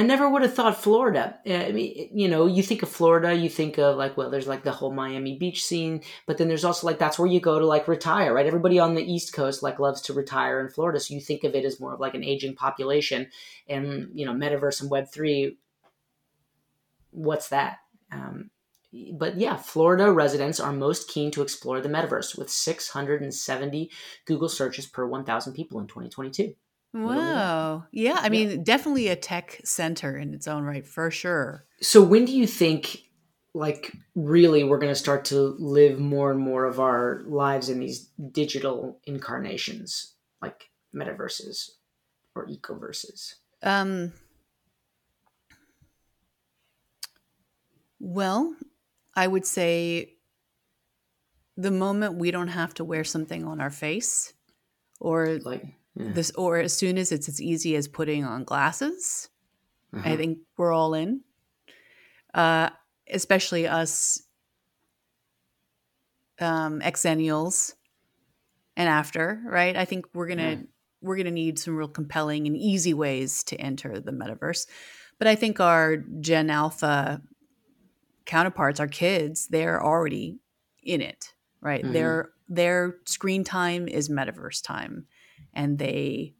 I 0.00 0.02
never 0.02 0.30
would 0.30 0.40
have 0.40 0.54
thought 0.54 0.82
Florida. 0.82 1.38
Uh, 1.46 1.56
I 1.56 1.72
mean, 1.72 2.08
you 2.14 2.26
know, 2.26 2.46
you 2.46 2.62
think 2.62 2.82
of 2.82 2.88
Florida, 2.88 3.34
you 3.34 3.50
think 3.50 3.76
of 3.76 3.98
like, 3.98 4.16
well, 4.16 4.30
there's 4.30 4.46
like 4.46 4.62
the 4.62 4.72
whole 4.72 4.90
Miami 4.90 5.36
Beach 5.36 5.62
scene, 5.62 6.00
but 6.26 6.38
then 6.38 6.48
there's 6.48 6.64
also 6.64 6.86
like 6.86 6.98
that's 6.98 7.18
where 7.18 7.28
you 7.28 7.38
go 7.38 7.58
to 7.58 7.66
like 7.66 7.86
retire, 7.86 8.32
right? 8.32 8.46
Everybody 8.46 8.78
on 8.78 8.94
the 8.94 9.04
East 9.04 9.34
Coast 9.34 9.62
like 9.62 9.78
loves 9.78 10.00
to 10.02 10.14
retire 10.14 10.58
in 10.58 10.70
Florida, 10.70 10.98
so 10.98 11.12
you 11.12 11.20
think 11.20 11.44
of 11.44 11.54
it 11.54 11.66
as 11.66 11.80
more 11.80 11.92
of 11.92 12.00
like 12.00 12.14
an 12.14 12.24
aging 12.24 12.54
population, 12.54 13.26
and 13.68 14.08
you 14.14 14.24
know, 14.24 14.32
metaverse 14.32 14.80
and 14.80 14.90
Web 14.90 15.12
three. 15.12 15.58
What's 17.10 17.50
that? 17.50 17.80
Um, 18.10 18.48
but 19.12 19.36
yeah, 19.36 19.56
Florida 19.56 20.10
residents 20.10 20.60
are 20.60 20.72
most 20.72 21.10
keen 21.10 21.30
to 21.32 21.42
explore 21.42 21.82
the 21.82 21.90
metaverse 21.90 22.38
with 22.38 22.48
670 22.48 23.90
Google 24.24 24.48
searches 24.48 24.86
per 24.86 25.06
1,000 25.06 25.52
people 25.52 25.78
in 25.78 25.86
2022. 25.88 26.54
Wow. 26.92 27.84
Yeah, 27.92 28.18
I 28.20 28.28
mean, 28.28 28.64
definitely 28.64 29.08
a 29.08 29.16
tech 29.16 29.60
center 29.64 30.16
in 30.16 30.34
its 30.34 30.48
own 30.48 30.64
right, 30.64 30.86
for 30.86 31.10
sure. 31.10 31.64
So 31.80 32.02
when 32.02 32.24
do 32.24 32.36
you 32.36 32.46
think 32.46 33.04
like 33.54 33.92
really 34.14 34.64
we're 34.64 34.78
going 34.78 34.92
to 34.92 34.98
start 34.98 35.24
to 35.26 35.56
live 35.58 35.98
more 35.98 36.30
and 36.30 36.40
more 36.40 36.64
of 36.64 36.78
our 36.78 37.22
lives 37.26 37.68
in 37.68 37.80
these 37.80 38.08
digital 38.30 39.00
incarnations 39.04 40.14
like 40.40 40.70
metaverses 40.94 41.70
or 42.36 42.46
ecoverses 42.46 43.34
um 43.62 44.12
well 47.98 48.54
i 49.16 49.26
would 49.26 49.44
say 49.44 50.14
the 51.56 51.70
moment 51.70 52.14
we 52.14 52.30
don't 52.30 52.48
have 52.48 52.72
to 52.72 52.84
wear 52.84 53.04
something 53.04 53.44
on 53.44 53.60
our 53.60 53.70
face 53.70 54.32
or 55.00 55.38
like 55.38 55.64
yeah. 55.96 56.12
this 56.12 56.30
or 56.32 56.58
as 56.58 56.76
soon 56.76 56.98
as 56.98 57.12
it's 57.12 57.28
as 57.28 57.40
easy 57.40 57.76
as 57.76 57.88
putting 57.88 58.24
on 58.24 58.44
glasses 58.44 59.28
uh-huh. 59.94 60.08
i 60.08 60.16
think 60.16 60.38
we're 60.56 60.72
all 60.72 60.94
in 60.94 61.20
uh, 62.34 62.70
especially 63.10 63.66
us 63.66 64.22
um, 66.40 66.80
exennials 66.80 67.74
and 68.76 68.88
after, 68.88 69.40
right? 69.44 69.76
I 69.76 69.84
think 69.84 70.06
we're 70.14 70.28
gonna 70.28 70.50
yeah. 70.50 70.62
we're 71.02 71.16
gonna 71.16 71.30
need 71.30 71.58
some 71.58 71.76
real 71.76 71.88
compelling 71.88 72.46
and 72.46 72.56
easy 72.56 72.94
ways 72.94 73.44
to 73.44 73.56
enter 73.56 74.00
the 74.00 74.12
metaverse. 74.12 74.66
But 75.18 75.28
I 75.28 75.34
think 75.34 75.60
our 75.60 75.98
Gen 75.98 76.50
Alpha 76.50 77.20
counterparts, 78.24 78.80
our 78.80 78.88
kids, 78.88 79.48
they're 79.48 79.82
already 79.84 80.38
in 80.82 81.02
it, 81.02 81.34
right? 81.60 81.82
Mm-hmm. 81.82 81.92
Their 81.92 82.30
their 82.48 82.96
screen 83.04 83.44
time 83.44 83.86
is 83.86 84.08
metaverse 84.08 84.62
time, 84.62 85.06
and 85.54 85.78
they 85.78 86.34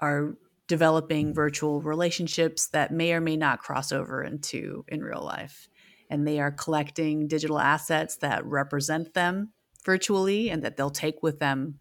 are 0.00 0.36
developing 0.66 1.34
virtual 1.34 1.80
relationships 1.80 2.68
that 2.68 2.92
may 2.92 3.12
or 3.12 3.20
may 3.20 3.36
not 3.36 3.60
cross 3.60 3.90
over 3.90 4.22
into 4.22 4.84
in 4.88 5.02
real 5.02 5.22
life 5.22 5.68
and 6.10 6.26
they 6.26 6.40
are 6.40 6.50
collecting 6.50 7.28
digital 7.28 7.58
assets 7.58 8.16
that 8.16 8.44
represent 8.44 9.14
them 9.14 9.52
virtually 9.84 10.50
and 10.50 10.62
that 10.62 10.76
they'll 10.76 10.90
take 10.90 11.22
with 11.22 11.38
them 11.38 11.78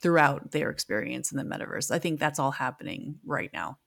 throughout 0.00 0.50
their 0.50 0.70
experience 0.70 1.32
in 1.32 1.38
the 1.38 1.44
metaverse. 1.44 1.90
I 1.90 1.98
think 1.98 2.20
that's 2.20 2.38
all 2.38 2.50
happening 2.50 3.16
right 3.24 3.50
now. 3.52 3.78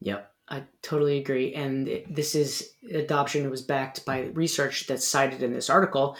Yep, 0.00 0.30
I 0.48 0.64
totally 0.82 1.18
agree. 1.18 1.54
And 1.54 2.02
this 2.08 2.34
is 2.34 2.70
adoption 2.92 3.42
that 3.42 3.50
was 3.50 3.62
backed 3.62 4.04
by 4.04 4.30
research 4.34 4.86
that's 4.86 5.06
cited 5.06 5.42
in 5.42 5.52
this 5.52 5.70
article 5.70 6.16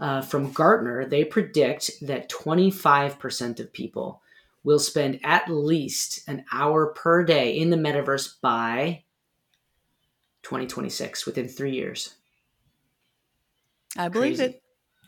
uh, 0.00 0.20
from 0.20 0.52
Gartner. 0.52 1.06
They 1.06 1.24
predict 1.24 1.92
that 2.02 2.30
25% 2.30 3.60
of 3.60 3.72
people 3.72 4.22
will 4.64 4.78
spend 4.78 5.20
at 5.22 5.48
least 5.48 6.26
an 6.26 6.44
hour 6.52 6.86
per 6.86 7.22
day 7.22 7.56
in 7.56 7.70
the 7.70 7.76
metaverse 7.76 8.40
by 8.40 9.04
2026, 10.42 11.26
within 11.26 11.48
three 11.48 11.72
years. 11.72 12.14
I 13.96 14.08
believe 14.08 14.38
Crazy. 14.38 14.54
it. 14.54 14.62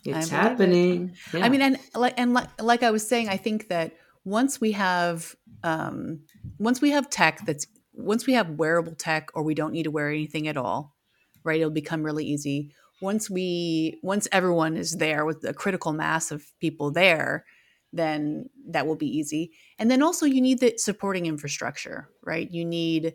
It's 0.04 0.28
happening. 0.28 1.14
It. 1.32 1.38
Yeah. 1.38 1.44
I 1.44 1.48
mean, 1.48 1.62
and 1.62 1.78
like 1.94 2.14
and 2.16 2.32
like, 2.32 2.62
like 2.62 2.82
I 2.84 2.92
was 2.92 3.06
saying, 3.06 3.28
I 3.28 3.36
think 3.36 3.68
that 3.68 3.96
once 4.24 4.60
we 4.60 4.72
have 4.72 5.34
um, 5.64 6.20
once 6.58 6.80
we 6.80 6.90
have 6.90 7.10
tech 7.10 7.44
that's 7.44 7.66
once 7.92 8.26
we 8.26 8.34
have 8.34 8.50
wearable 8.50 8.94
tech, 8.94 9.30
or 9.34 9.42
we 9.42 9.54
don't 9.54 9.72
need 9.72 9.84
to 9.84 9.90
wear 9.90 10.10
anything 10.10 10.46
at 10.46 10.56
all, 10.56 10.94
right? 11.42 11.58
It'll 11.58 11.70
become 11.70 12.04
really 12.04 12.24
easy. 12.24 12.72
Once 13.00 13.28
we 13.28 13.98
once 14.02 14.28
everyone 14.30 14.76
is 14.76 14.96
there 14.98 15.24
with 15.24 15.40
the 15.40 15.52
critical 15.52 15.92
mass 15.92 16.30
of 16.30 16.44
people 16.60 16.92
there, 16.92 17.44
then 17.92 18.48
that 18.68 18.86
will 18.86 18.96
be 18.96 19.18
easy. 19.18 19.52
And 19.78 19.90
then 19.90 20.02
also 20.02 20.26
you 20.26 20.40
need 20.40 20.60
the 20.60 20.74
supporting 20.76 21.26
infrastructure, 21.26 22.08
right? 22.22 22.50
You 22.50 22.64
need 22.64 23.14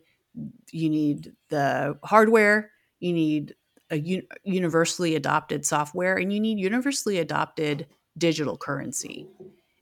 you 0.71 0.89
need 0.89 1.33
the 1.49 1.97
hardware, 2.03 2.71
you 2.99 3.13
need 3.13 3.55
a 3.91 3.97
un- 3.97 4.27
universally 4.43 5.15
adopted 5.15 5.65
software 5.65 6.15
and 6.17 6.31
you 6.31 6.39
need 6.39 6.57
universally 6.57 7.17
adopted 7.17 7.87
digital 8.17 8.57
currency. 8.57 9.27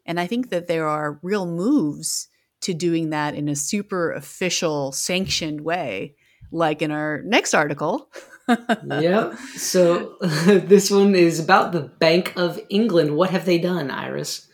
And 0.05 0.19
I 0.19 0.25
think 0.25 0.49
that 0.49 0.67
there 0.67 0.87
are 0.87 1.19
real 1.21 1.45
moves 1.45 2.27
to 2.61 2.73
doing 2.73 3.11
that 3.11 3.35
in 3.35 3.47
a 3.47 3.55
super 3.55 4.11
official, 4.11 4.91
sanctioned 4.91 5.61
way, 5.61 6.15
like 6.51 6.81
in 6.81 6.91
our 6.91 7.21
next 7.21 7.53
article. 7.53 8.09
yeah. 8.85 9.35
So 9.55 10.17
this 10.21 10.89
one 10.89 11.15
is 11.15 11.39
about 11.39 11.71
the 11.71 11.81
Bank 11.81 12.33
of 12.35 12.59
England. 12.69 13.15
What 13.15 13.29
have 13.29 13.45
they 13.45 13.59
done, 13.59 13.91
Iris? 13.91 14.48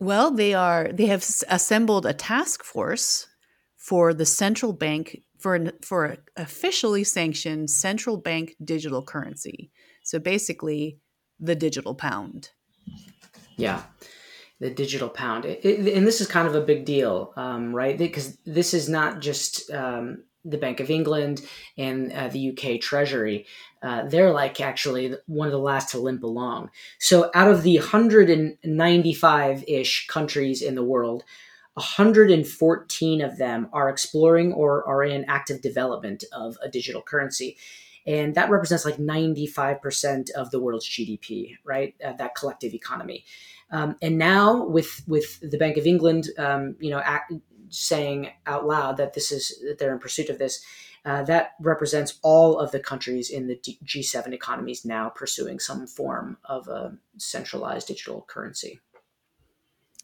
Well, 0.00 0.30
they 0.30 0.54
are 0.54 0.90
they 0.92 1.06
have 1.06 1.24
assembled 1.48 2.06
a 2.06 2.14
task 2.14 2.64
force 2.64 3.28
for 3.76 4.14
the 4.14 4.26
central 4.26 4.72
bank 4.72 5.22
for 5.38 5.54
an, 5.54 5.72
for 5.82 6.06
an 6.06 6.18
officially 6.36 7.04
sanctioned 7.04 7.70
central 7.70 8.16
bank 8.16 8.56
digital 8.64 9.02
currency. 9.02 9.70
So 10.02 10.18
basically, 10.18 10.98
the 11.38 11.54
digital 11.54 11.94
pound. 11.94 12.50
Yeah, 13.56 13.82
the 14.58 14.70
digital 14.70 15.10
pound, 15.10 15.44
it, 15.44 15.64
it, 15.64 15.94
and 15.94 16.06
this 16.06 16.20
is 16.22 16.26
kind 16.26 16.48
of 16.48 16.54
a 16.54 16.62
big 16.62 16.86
deal, 16.86 17.32
um, 17.36 17.74
right? 17.74 17.96
Because 17.96 18.38
this 18.46 18.72
is 18.72 18.88
not 18.88 19.20
just 19.20 19.70
um, 19.70 20.24
the 20.44 20.58
Bank 20.58 20.80
of 20.80 20.90
England 20.90 21.42
and 21.76 22.12
uh, 22.12 22.28
the 22.28 22.50
UK 22.50 22.80
Treasury. 22.80 23.46
Uh, 23.82 24.04
they're 24.06 24.32
like 24.32 24.60
actually 24.60 25.14
one 25.26 25.46
of 25.46 25.52
the 25.52 25.58
last 25.58 25.90
to 25.90 25.98
limp 25.98 26.22
along. 26.22 26.70
So, 26.98 27.30
out 27.34 27.50
of 27.50 27.62
the 27.62 27.78
195 27.78 29.64
ish 29.68 30.06
countries 30.06 30.62
in 30.62 30.74
the 30.74 30.84
world, 30.84 31.24
114 31.74 33.22
of 33.22 33.38
them 33.38 33.68
are 33.72 33.88
exploring 33.88 34.52
or 34.52 34.86
are 34.86 35.04
in 35.04 35.24
active 35.28 35.62
development 35.62 36.24
of 36.32 36.56
a 36.62 36.68
digital 36.68 37.02
currency. 37.02 37.56
And 38.06 38.34
that 38.34 38.50
represents 38.50 38.84
like 38.84 38.96
95% 38.96 40.30
of 40.30 40.50
the 40.50 40.60
world's 40.60 40.88
GDP, 40.88 41.56
right? 41.64 41.94
Uh, 42.04 42.12
that 42.14 42.34
collective 42.34 42.74
economy. 42.74 43.24
Um, 43.70 43.96
and 44.02 44.18
now 44.18 44.64
with 44.64 45.02
with 45.06 45.38
the 45.48 45.58
Bank 45.58 45.76
of 45.76 45.86
England, 45.86 46.28
um, 46.38 46.76
you 46.80 46.90
know, 46.90 46.98
act, 46.98 47.32
saying 47.70 48.30
out 48.46 48.66
loud 48.66 48.96
that 48.98 49.14
this 49.14 49.32
is 49.32 49.58
that 49.66 49.78
they're 49.78 49.92
in 49.92 49.98
pursuit 49.98 50.28
of 50.28 50.38
this, 50.38 50.62
uh, 51.04 51.22
that 51.22 51.52
represents 51.60 52.18
all 52.22 52.58
of 52.58 52.72
the 52.72 52.80
countries 52.80 53.30
in 53.30 53.46
the 53.46 53.56
G7 53.56 54.32
economies 54.32 54.84
now 54.84 55.08
pursuing 55.08 55.58
some 55.58 55.86
form 55.86 56.36
of 56.44 56.68
a 56.68 56.96
centralized 57.16 57.88
digital 57.88 58.24
currency. 58.28 58.80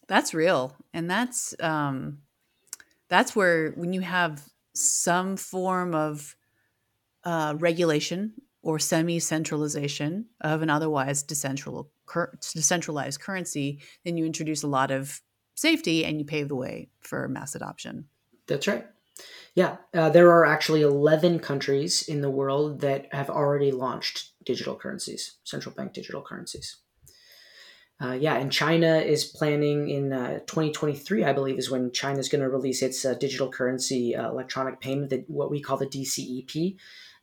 That's 0.09 0.33
real. 0.33 0.75
And 0.95 1.11
that's 1.11 1.55
um 1.61 2.19
that's 3.09 3.37
where 3.37 3.71
when 3.73 3.93
you 3.93 4.01
have 4.01 4.49
some 4.75 5.37
form 5.37 5.95
of 5.95 6.37
uh, 7.25 7.55
regulation 7.59 8.33
or 8.63 8.79
semi-centralization 8.79 10.27
of 10.41 10.63
an 10.63 10.71
otherwise 10.71 11.23
decentral, 11.25 11.87
cur- 12.05 12.37
decentralized 12.53 13.21
currency, 13.21 13.81
then 14.05 14.17
you 14.17 14.27
introduce 14.27 14.63
a 14.63 14.69
lot 14.69 14.91
of 14.91 15.21
safety 15.57 16.05
and 16.05 16.21
you 16.21 16.25
pave 16.25 16.49
the 16.49 16.55
way 16.55 16.89
for 17.01 17.27
mass 17.27 17.57
adoption. 17.57 18.07
That's 18.47 18.69
right. 18.69 18.87
Yeah, 19.55 19.79
uh, 19.95 20.11
there 20.11 20.31
are 20.31 20.45
actually 20.45 20.83
11 20.83 21.41
countries 21.41 22.07
in 22.07 22.21
the 22.21 22.31
world 22.31 22.81
that 22.83 23.13
have 23.13 23.31
already 23.31 23.73
launched 23.73 24.33
digital 24.45 24.77
currencies, 24.77 25.37
central 25.45 25.75
bank 25.75 25.95
digital 25.95 26.23
currencies. 26.23 26.77
Uh, 27.99 28.13
yeah, 28.13 28.35
and 28.37 28.53
China 28.53 28.99
is 28.99 29.25
planning 29.25 29.89
in 29.89 30.13
uh, 30.13 30.41
2023, 30.41 31.25
I 31.25 31.33
believe, 31.33 31.59
is 31.59 31.71
when 31.71 31.91
China 31.93 32.19
is 32.19 32.29
going 32.29 32.43
to 32.43 32.51
release 32.51 32.83
its 32.83 33.03
uh, 33.07 33.15
digital 33.15 33.51
currency 33.51 34.15
uh, 34.15 34.29
electronic 34.29 34.81
payment, 34.81 35.09
that 35.09 35.29
what 35.31 35.51
we 35.51 35.63
call 35.63 35.79
the 35.79 35.87
DCEP, 35.87 36.77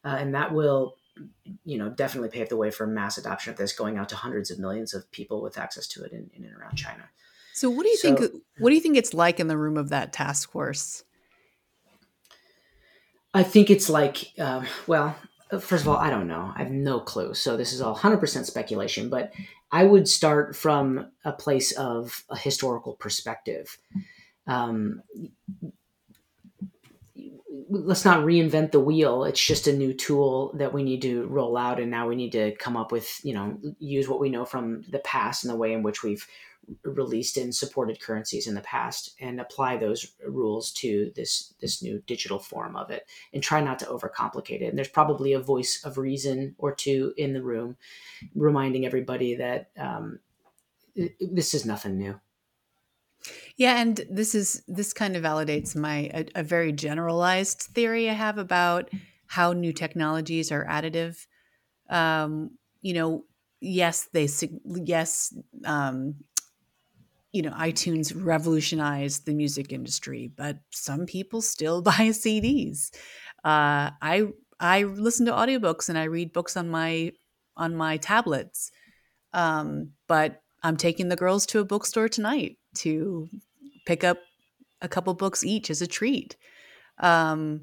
uh, 0.04 0.16
and 0.18 0.34
that 0.34 0.52
will, 0.52 0.98
you 1.64 1.78
know, 1.78 1.90
definitely 1.90 2.30
pave 2.30 2.50
the 2.50 2.58
way 2.58 2.72
for 2.72 2.88
mass 2.88 3.20
adoption 3.20 3.52
of 3.52 3.58
this, 3.58 3.72
going 3.72 4.00
out 4.00 4.10
to 4.10 4.16
hundreds 4.16 4.50
of 4.50 4.58
millions 4.58 4.96
of 4.96 5.10
people 5.12 5.44
with 5.44 5.60
access 5.60 5.86
to 5.90 6.04
it 6.04 6.12
in, 6.12 6.32
in 6.34 6.44
and 6.44 6.56
around 6.56 6.76
China. 6.76 7.04
So, 7.54 7.70
what 7.70 7.84
do 7.84 7.90
you 7.90 7.98
so, 7.98 8.16
think? 8.16 8.34
What 8.58 8.70
do 8.70 8.76
you 8.76 8.82
think 8.82 8.98
it's 8.98 9.14
like 9.14 9.40
in 9.40 9.48
the 9.48 9.58
room 9.58 9.78
of 9.78 9.90
that 9.90 10.12
task 10.12 10.52
force? 10.52 11.04
I 13.34 13.44
think 13.44 13.70
it's 13.70 13.90
like, 13.90 14.38
um, 14.40 14.66
well, 14.86 15.16
first 15.60 15.84
of 15.84 15.90
all, 15.90 15.98
I 15.98 16.10
don't 16.10 16.28
know. 16.28 16.52
I 16.56 16.64
have 16.64 16.72
no 16.72 17.00
clue. 17.00 17.34
So 17.34 17.58
this 17.58 17.74
is 17.74 17.82
all 17.82 17.96
100% 17.96 18.46
speculation, 18.46 19.10
but 19.10 19.34
I 19.72 19.86
would 19.86 20.08
start 20.08 20.56
from 20.56 21.08
a 21.26 21.32
place 21.32 21.72
of 21.72 22.24
a 22.30 22.38
historical 22.38 22.94
perspective. 22.94 23.78
Um, 24.46 25.02
let's 27.70 28.06
not 28.06 28.20
reinvent 28.20 28.72
the 28.72 28.80
wheel. 28.80 29.24
It's 29.24 29.44
just 29.44 29.68
a 29.68 29.74
new 29.74 29.94
tool 29.94 30.54
that 30.58 30.74
we 30.74 30.84
need 30.84 31.02
to 31.04 31.26
roll 31.26 31.58
out, 31.58 31.80
and 31.80 31.90
now 31.90 32.08
we 32.08 32.16
need 32.16 32.34
to 32.34 32.52
come 32.56 32.78
up 32.78 32.92
with, 32.92 33.20
you 33.24 33.34
know, 33.34 33.58
use 33.80 34.08
what 34.08 34.20
we 34.20 34.30
know 34.30 34.46
from 34.46 34.84
the 34.92 35.00
past 35.00 35.44
and 35.44 35.52
the 35.52 35.58
way 35.58 35.74
in 35.74 35.82
which 35.82 36.04
we've 36.04 36.28
released 36.84 37.38
in 37.38 37.52
supported 37.52 38.00
currencies 38.02 38.48
in 38.48 38.56
the 38.56 38.62
past 38.62 39.16
and 39.20 39.40
apply 39.40 39.78
those 39.78 40.14
rules 40.26 40.72
to 40.72 41.12
this 41.16 41.54
this 41.60 41.82
new 41.82 42.02
digital 42.08 42.40
form 42.40 42.76
of 42.76 42.90
it 42.90 43.06
and 43.34 43.44
try 43.44 43.62
not 43.62 43.80
to 43.80 43.86
overcomplicate 43.86 44.62
it. 44.62 44.68
And 44.68 44.78
there's 44.78 44.88
probably 44.88 45.34
a 45.34 45.40
voice 45.40 45.84
of 45.84 45.98
reason 45.98 46.56
or 46.58 46.74
two 46.74 47.14
in 47.18 47.34
the 47.34 47.44
room 47.44 47.78
reminding 48.36 48.86
everybody 48.86 49.36
that 49.36 49.70
um, 49.78 50.20
this 51.20 51.54
is 51.54 51.66
nothing 51.66 51.98
new. 51.98 52.20
Yeah 53.56 53.80
and 53.80 54.02
this 54.10 54.36
is 54.36 54.64
this 54.68 54.94
kind 54.94 55.16
of 55.16 55.24
validates 55.24 55.76
my 55.76 56.10
a, 56.14 56.26
a 56.36 56.44
very 56.44 56.74
generalized 56.74 57.62
theory 57.62 58.10
i 58.10 58.14
have 58.14 58.38
about 58.38 58.90
how 59.34 59.52
new 59.52 59.74
technologies 59.74 60.52
are 60.52 60.64
additive. 60.66 61.26
Um, 61.90 62.52
you 62.82 62.94
know, 62.94 63.26
yes, 63.60 64.08
they 64.14 64.28
yes, 64.64 65.34
um, 65.66 66.16
you 67.34 67.42
know, 67.42 67.52
iTunes 67.52 68.14
revolutionized 68.16 69.26
the 69.26 69.34
music 69.34 69.74
industry, 69.74 70.32
but 70.36 70.60
some 70.72 71.06
people 71.06 71.42
still 71.42 71.82
buy 71.92 72.10
CDs. 72.12 72.92
Uh, 73.44 73.92
I 74.02 74.28
I 74.60 74.84
listen 74.84 75.26
to 75.26 75.34
audiobooks 75.34 75.90
and 75.90 75.98
I 75.98 76.06
read 76.06 76.32
books 76.32 76.56
on 76.56 76.70
my 76.70 77.12
on 77.58 77.76
my 77.76 77.98
tablets. 77.98 78.72
Um, 79.34 79.90
but 80.08 80.42
I'm 80.62 80.78
taking 80.78 81.10
the 81.10 81.16
girls 81.16 81.46
to 81.48 81.60
a 81.60 81.66
bookstore 81.66 82.08
tonight 82.08 82.58
to 82.76 83.28
pick 83.86 84.04
up 84.04 84.20
a 84.82 84.88
couple 84.88 85.14
books 85.16 85.44
each 85.44 85.70
as 85.70 85.82
a 85.82 85.88
treat. 85.88 86.38
Um, 87.00 87.62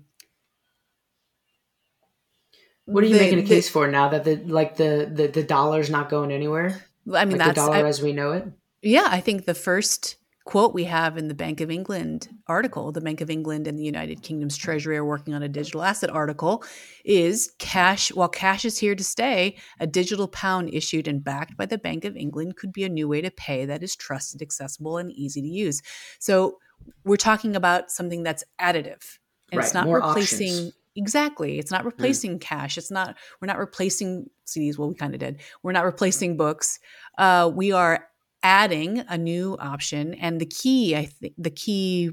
what 2.86 3.04
are 3.04 3.06
you 3.06 3.14
the, 3.14 3.20
making 3.20 3.38
a 3.38 3.44
case 3.44 3.68
the, 3.68 3.72
for 3.72 3.88
now 3.88 4.08
that 4.08 4.24
the 4.24 4.36
like 4.36 4.76
the 4.76 5.08
the, 5.12 5.28
the 5.28 5.44
dollar's 5.44 5.90
not 5.90 6.10
going 6.10 6.32
anywhere? 6.32 6.84
I 7.14 7.24
mean, 7.24 7.38
like 7.38 7.46
that's 7.46 7.60
the 7.60 7.66
dollar 7.66 7.86
I, 7.86 7.88
as 7.88 8.02
we 8.02 8.12
know 8.12 8.32
it. 8.32 8.46
Yeah, 8.82 9.08
I 9.10 9.20
think 9.20 9.44
the 9.44 9.54
first 9.54 10.16
quote 10.46 10.74
we 10.74 10.84
have 10.84 11.16
in 11.18 11.28
the 11.28 11.34
Bank 11.34 11.60
of 11.60 11.70
England 11.70 12.28
article, 12.46 12.90
the 12.92 13.00
Bank 13.00 13.20
of 13.20 13.30
England 13.30 13.66
and 13.66 13.78
the 13.78 13.84
United 13.84 14.22
Kingdom's 14.22 14.56
Treasury 14.56 14.96
are 14.96 15.04
working 15.04 15.34
on 15.34 15.42
a 15.42 15.48
digital 15.48 15.82
asset 15.82 16.10
article, 16.10 16.64
is 17.04 17.52
cash. 17.58 18.10
While 18.12 18.28
cash 18.28 18.64
is 18.64 18.78
here 18.78 18.94
to 18.94 19.04
stay, 19.04 19.56
a 19.78 19.86
digital 19.86 20.28
pound 20.28 20.70
issued 20.72 21.06
and 21.06 21.22
backed 21.22 21.56
by 21.56 21.66
the 21.66 21.78
Bank 21.78 22.04
of 22.04 22.16
England 22.16 22.56
could 22.56 22.72
be 22.72 22.84
a 22.84 22.88
new 22.88 23.06
way 23.06 23.20
to 23.20 23.30
pay 23.30 23.66
that 23.66 23.82
is 23.82 23.94
trusted, 23.94 24.42
accessible, 24.42 24.96
and 24.96 25.12
easy 25.12 25.42
to 25.42 25.48
use. 25.48 25.82
So 26.18 26.58
we're 27.04 27.16
talking 27.16 27.54
about 27.54 27.90
something 27.90 28.22
that's 28.22 28.44
additive, 28.60 29.18
and 29.52 29.58
right, 29.58 29.64
it's 29.64 29.74
not 29.74 29.88
replacing. 29.88 30.48
Options. 30.48 30.72
Exactly. 30.96 31.60
It's 31.60 31.70
not 31.70 31.84
replacing 31.84 32.38
mm. 32.38 32.40
cash. 32.40 32.76
It's 32.76 32.90
not, 32.90 33.16
we're 33.40 33.46
not 33.46 33.58
replacing 33.58 34.26
CDs. 34.44 34.76
Well, 34.76 34.88
we 34.88 34.96
kind 34.96 35.14
of 35.14 35.20
did. 35.20 35.40
We're 35.62 35.70
not 35.70 35.84
replacing 35.84 36.36
books. 36.36 36.80
Uh, 37.16 37.50
we 37.54 37.70
are 37.70 38.09
adding 38.42 39.04
a 39.08 39.18
new 39.18 39.56
option. 39.58 40.14
And 40.14 40.40
the 40.40 40.46
key, 40.46 40.96
I 40.96 41.06
think, 41.06 41.34
the 41.36 41.50
key 41.50 42.10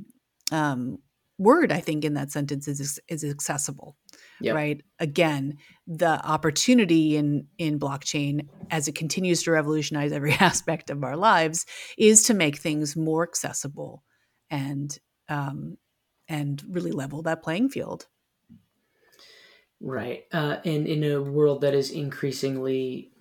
um, 0.51 0.99
word 1.37 1.71
I 1.71 1.79
think 1.79 2.03
in 2.03 2.15
that 2.15 2.31
sentence 2.31 2.67
is 2.67 2.99
is 3.07 3.23
accessible. 3.23 3.95
Yep. 4.41 4.55
Right. 4.55 4.81
Again, 4.99 5.57
the 5.85 6.23
opportunity 6.25 7.15
in 7.15 7.47
in 7.57 7.79
blockchain 7.79 8.47
as 8.71 8.87
it 8.87 8.95
continues 8.95 9.43
to 9.43 9.51
revolutionize 9.51 10.11
every 10.11 10.33
aspect 10.39 10.89
of 10.89 11.03
our 11.03 11.15
lives 11.15 11.65
is 11.97 12.23
to 12.23 12.33
make 12.33 12.57
things 12.57 12.95
more 12.95 13.23
accessible 13.23 14.03
and 14.49 14.97
um, 15.29 15.77
and 16.27 16.63
really 16.69 16.91
level 16.91 17.21
that 17.23 17.43
playing 17.43 17.69
field. 17.69 18.07
Right. 19.79 20.23
Uh, 20.31 20.57
and 20.65 20.87
in 20.87 21.03
a 21.03 21.21
world 21.21 21.61
that 21.61 21.75
is 21.75 21.91
increasingly 21.91 23.11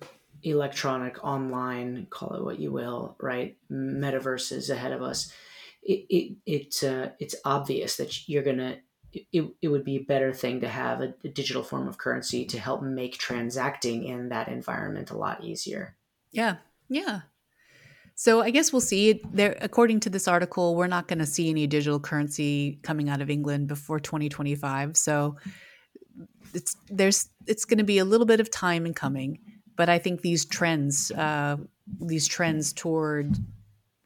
electronic, 0.43 1.23
online, 1.23 2.07
call 2.09 2.33
it 2.33 2.43
what 2.43 2.59
you 2.59 2.71
will, 2.71 3.15
right? 3.19 3.57
Metaverses 3.71 4.69
ahead 4.69 4.91
of 4.91 5.01
us. 5.01 5.31
It 5.83 6.05
it, 6.09 6.35
it 6.45 6.83
uh, 6.83 7.09
it's 7.19 7.35
obvious 7.45 7.97
that 7.97 8.27
you're 8.27 8.43
gonna. 8.43 8.77
It, 9.13 9.51
it 9.61 9.69
would 9.69 9.85
be 9.85 9.95
a 9.95 10.03
better 10.03 10.31
thing 10.33 10.61
to 10.61 10.67
have 10.67 11.01
a, 11.01 11.13
a 11.23 11.29
digital 11.29 11.63
form 11.63 11.87
of 11.87 11.97
currency 11.97 12.45
to 12.45 12.59
help 12.59 12.83
make 12.83 13.17
transacting 13.17 14.03
in 14.03 14.29
that 14.29 14.47
environment 14.47 15.09
a 15.09 15.17
lot 15.17 15.43
easier. 15.43 15.95
Yeah, 16.31 16.57
yeah. 16.89 17.21
So 18.13 18.41
I 18.41 18.49
guess 18.51 18.71
we'll 18.71 18.81
see. 18.81 19.21
There, 19.31 19.57
according 19.61 20.01
to 20.01 20.09
this 20.09 20.27
article, 20.27 20.75
we're 20.75 20.87
not 20.87 21.07
going 21.07 21.19
to 21.19 21.25
see 21.25 21.49
any 21.49 21.67
digital 21.67 21.99
currency 21.99 22.79
coming 22.83 23.09
out 23.09 23.21
of 23.21 23.29
England 23.29 23.67
before 23.67 23.99
2025. 23.99 24.97
So 24.97 25.37
it's 26.53 26.75
there's 26.89 27.29
it's 27.45 27.65
going 27.65 27.77
to 27.77 27.83
be 27.83 27.99
a 27.99 28.05
little 28.05 28.25
bit 28.25 28.39
of 28.39 28.51
time 28.51 28.85
in 28.85 28.93
coming 28.93 29.39
but 29.77 29.87
I 29.87 29.99
think 29.99 30.21
these 30.21 30.43
trends, 30.45 31.11
uh, 31.11 31.57
these 32.01 32.27
trends 32.27 32.73
toward 32.73 33.37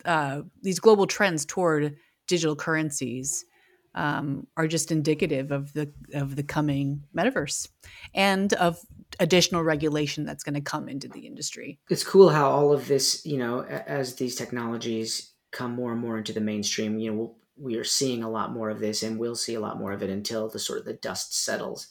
uh, 0.06 0.42
these 0.62 0.80
global 0.80 1.08
trends 1.08 1.46
toward 1.46 1.96
digital 2.28 2.56
currencies 2.56 3.46
um, 3.94 4.48
are 4.56 4.68
just 4.68 4.92
indicative 4.92 5.52
of 5.52 5.74
the 5.74 5.92
of 6.14 6.36
the 6.36 6.44
coming 6.44 7.04
metaverse 7.16 7.68
and 8.14 8.54
of 8.54 8.80
additional 9.20 9.64
regulation 9.64 10.26
that's 10.26 10.44
going 10.44 10.56
to 10.56 10.62
come 10.62 10.88
into 10.88 11.08
the 11.08 11.26
industry. 11.28 11.80
It's 11.90 12.04
cool 12.04 12.30
how 12.30 12.50
all 12.50 12.72
of 12.72 12.88
this, 12.88 13.26
you 13.26 13.38
know, 13.38 13.64
as 13.64 14.16
these 14.16 14.36
technologies 14.36 15.34
come 15.52 15.74
more 15.74 15.92
and 15.92 16.00
more 16.00 16.18
into 16.18 16.32
the 16.32 16.40
mainstream, 16.40 16.98
you 16.98 17.12
know, 17.12 17.18
we'll, 17.18 17.36
we 17.58 17.76
are 17.76 17.84
seeing 17.84 18.24
a 18.24 18.30
lot 18.30 18.54
more 18.54 18.70
of 18.70 18.80
this, 18.80 19.04
and 19.04 19.20
we'll 19.20 19.36
see 19.36 19.56
a 19.56 19.60
lot 19.60 19.78
more 19.78 19.92
of 19.92 20.02
it 20.02 20.10
until 20.10 20.50
the 20.50 20.58
sort 20.58 20.80
of 20.80 20.86
the 20.86 20.94
dust 20.94 21.36
settles 21.44 21.88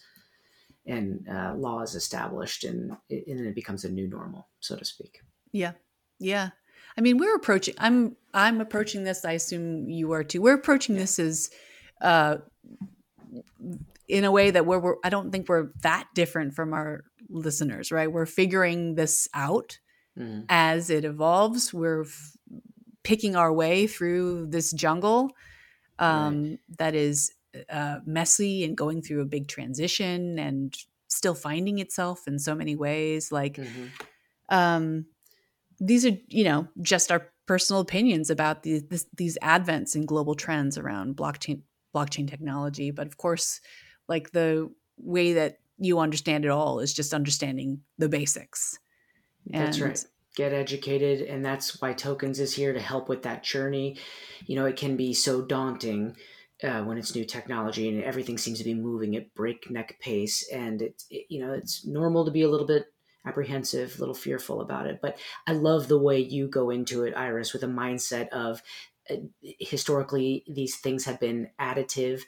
and 0.91 1.29
uh, 1.29 1.55
law 1.57 1.83
is 1.83 1.95
established 1.95 2.65
and, 2.65 2.97
and 3.11 3.39
then 3.39 3.47
it 3.47 3.55
becomes 3.55 3.85
a 3.85 3.91
new 3.91 4.09
normal 4.09 4.49
so 4.59 4.77
to 4.77 4.85
speak 4.85 5.21
yeah 5.53 5.73
yeah 6.19 6.51
i 6.99 7.01
mean 7.01 7.17
we're 7.17 7.37
approaching 7.37 7.75
i'm 7.79 8.17
i'm 8.35 8.61
approaching 8.61 9.05
this 9.05 9.25
i 9.25 9.33
assume 9.33 9.89
you 9.89 10.13
are 10.13 10.25
too 10.25 10.43
we're 10.43 10.55
approaching 10.55 10.95
yeah. 10.95 11.03
this 11.03 11.19
as 11.19 11.51
uh 12.03 12.37
in 14.09 14.25
a 14.25 14.33
way 14.33 14.51
that 14.51 14.67
we're, 14.67 14.81
we're 14.81 14.97
i 15.05 15.09
don't 15.09 15.31
think 15.31 15.49
we're 15.49 15.71
that 15.83 16.09
different 16.15 16.55
from 16.55 16.75
our 16.75 17.05
listeners 17.29 17.93
right 17.93 18.11
we're 18.11 18.27
figuring 18.27 18.97
this 18.97 19.29
out 19.33 19.79
mm. 20.19 20.45
as 20.49 20.91
it 20.91 21.05
evolves 21.05 21.73
we're 21.73 22.03
f- 22.03 22.37
picking 23.05 23.37
our 23.37 23.53
way 23.53 23.87
through 23.87 24.47
this 24.47 24.73
jungle 24.73 25.31
um, 26.01 26.43
right. 26.43 26.59
that 26.79 26.95
is 26.95 27.33
uh, 27.69 27.99
messy 28.07 28.65
and 28.65 28.77
going 28.77 29.03
through 29.03 29.21
a 29.21 29.27
big 29.27 29.49
transition 29.49 30.39
and 30.39 30.77
still 31.09 31.35
finding 31.35 31.79
itself 31.79 32.29
in 32.29 32.39
so 32.39 32.55
many 32.55 32.77
ways 32.77 33.33
like 33.33 33.55
mm-hmm. 33.55 33.87
um, 34.49 35.07
these 35.81 36.07
are 36.07 36.17
you 36.29 36.45
know 36.45 36.69
just 36.83 37.11
our 37.11 37.31
personal 37.51 37.81
opinions 37.81 38.31
about 38.31 38.63
the, 38.63 38.79
this, 38.91 39.07
these 39.17 39.37
advents 39.43 39.97
and 39.97 40.07
global 40.07 40.37
trends 40.37 40.79
around 40.79 41.17
blockchain 41.17 41.63
blockchain 41.93 42.31
technology. 42.31 42.93
But 42.93 43.09
of 43.09 43.17
course 43.17 43.61
like 44.07 44.31
the 44.31 44.71
way 44.99 45.33
that 45.33 45.59
you 45.77 45.99
understand 45.99 46.45
it 46.45 46.51
all 46.53 46.79
is 46.79 46.93
just 46.95 47.13
understanding 47.13 47.81
the 47.99 48.09
basics. 48.09 48.79
That's 49.47 49.81
right. 49.81 50.05
Get 50.37 50.53
educated 50.53 51.23
and 51.23 51.45
that's 51.45 51.83
why 51.83 51.93
toekenz 51.93 52.39
is 52.39 52.55
here 52.55 52.73
to 52.73 52.81
help 52.81 53.09
with 53.09 53.25
that 53.25 53.43
journey. 53.43 53.97
You 54.47 54.55
know 54.55 54.67
it 54.67 54.77
can 54.77 54.97
be 54.97 55.13
so 55.13 55.43
daunting 55.43 56.15
uh, 56.63 56.83
when 56.83 56.99
it's 56.99 57.15
new 57.15 57.25
technology 57.25 57.89
and 57.89 58.03
everything 58.03 58.39
seems 58.39 58.59
to 58.59 58.65
be 58.65 58.75
moving 58.75 59.17
at 59.17 59.35
breakneck 59.35 59.99
pace 60.01 60.49
and 60.53 60.83
it's 60.83 61.07
it, 61.11 61.27
you 61.29 61.41
know 61.41 61.53
it's 61.53 61.87
normal 61.87 62.25
to 62.25 62.31
be 62.31 62.43
a 62.43 62.49
little 62.49 62.67
bit 62.67 62.87
apprehensive 63.27 63.97
a 63.97 63.99
little 63.99 64.15
fearful 64.15 64.61
about 64.61 64.87
it. 64.87 65.01
But 65.01 65.19
i 65.47 65.53
love 65.53 65.89
the 65.89 65.99
way 65.99 66.19
you 66.21 66.49
go 66.49 66.71
into 66.71 67.05
it 67.05 67.17
iris 67.17 67.53
with 67.53 67.63
a 67.63 67.67
mindset 67.67 68.29
of 68.29 68.63
uh, 69.11 69.17
historically 69.43 70.45
these 70.49 70.77
things 70.77 71.05
have 71.05 71.21
been 71.21 71.51
additive. 71.61 72.23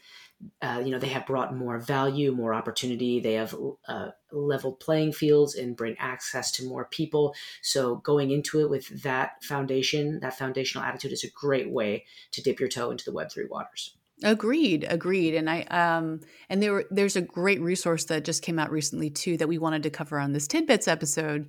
Uh, 0.60 0.82
you 0.84 0.90
know 0.90 0.98
they 0.98 1.08
have 1.08 1.24
brought 1.26 1.54
more 1.54 1.78
value 1.78 2.32
more 2.32 2.52
opportunity. 2.54 3.20
They 3.20 3.34
have 3.34 3.54
uh, 3.86 4.08
leveled 4.32 4.80
playing 4.80 5.12
fields 5.12 5.54
and 5.54 5.76
bring 5.76 5.94
access 5.98 6.50
to 6.52 6.66
more 6.66 6.86
people. 6.86 7.34
So 7.62 7.96
going 7.96 8.30
into 8.32 8.60
it 8.60 8.70
with 8.70 9.02
that 9.02 9.44
foundation 9.44 10.20
that 10.20 10.38
foundational 10.38 10.84
attitude 10.84 11.12
is 11.12 11.22
a 11.22 11.30
great 11.30 11.70
way 11.70 12.06
to 12.32 12.42
dip 12.42 12.58
your 12.58 12.68
toe 12.68 12.90
into 12.90 13.04
the 13.04 13.12
web3 13.12 13.48
waters 13.50 13.96
Agreed, 14.22 14.86
agreed. 14.88 15.34
And 15.34 15.50
I 15.50 15.62
um 15.62 16.20
and 16.48 16.62
there 16.62 16.84
there's 16.90 17.16
a 17.16 17.22
great 17.22 17.60
resource 17.60 18.04
that 18.04 18.24
just 18.24 18.42
came 18.42 18.58
out 18.58 18.70
recently 18.70 19.10
too 19.10 19.36
that 19.38 19.48
we 19.48 19.58
wanted 19.58 19.82
to 19.82 19.90
cover 19.90 20.18
on 20.18 20.32
this 20.32 20.46
tidbits 20.46 20.86
episode 20.86 21.48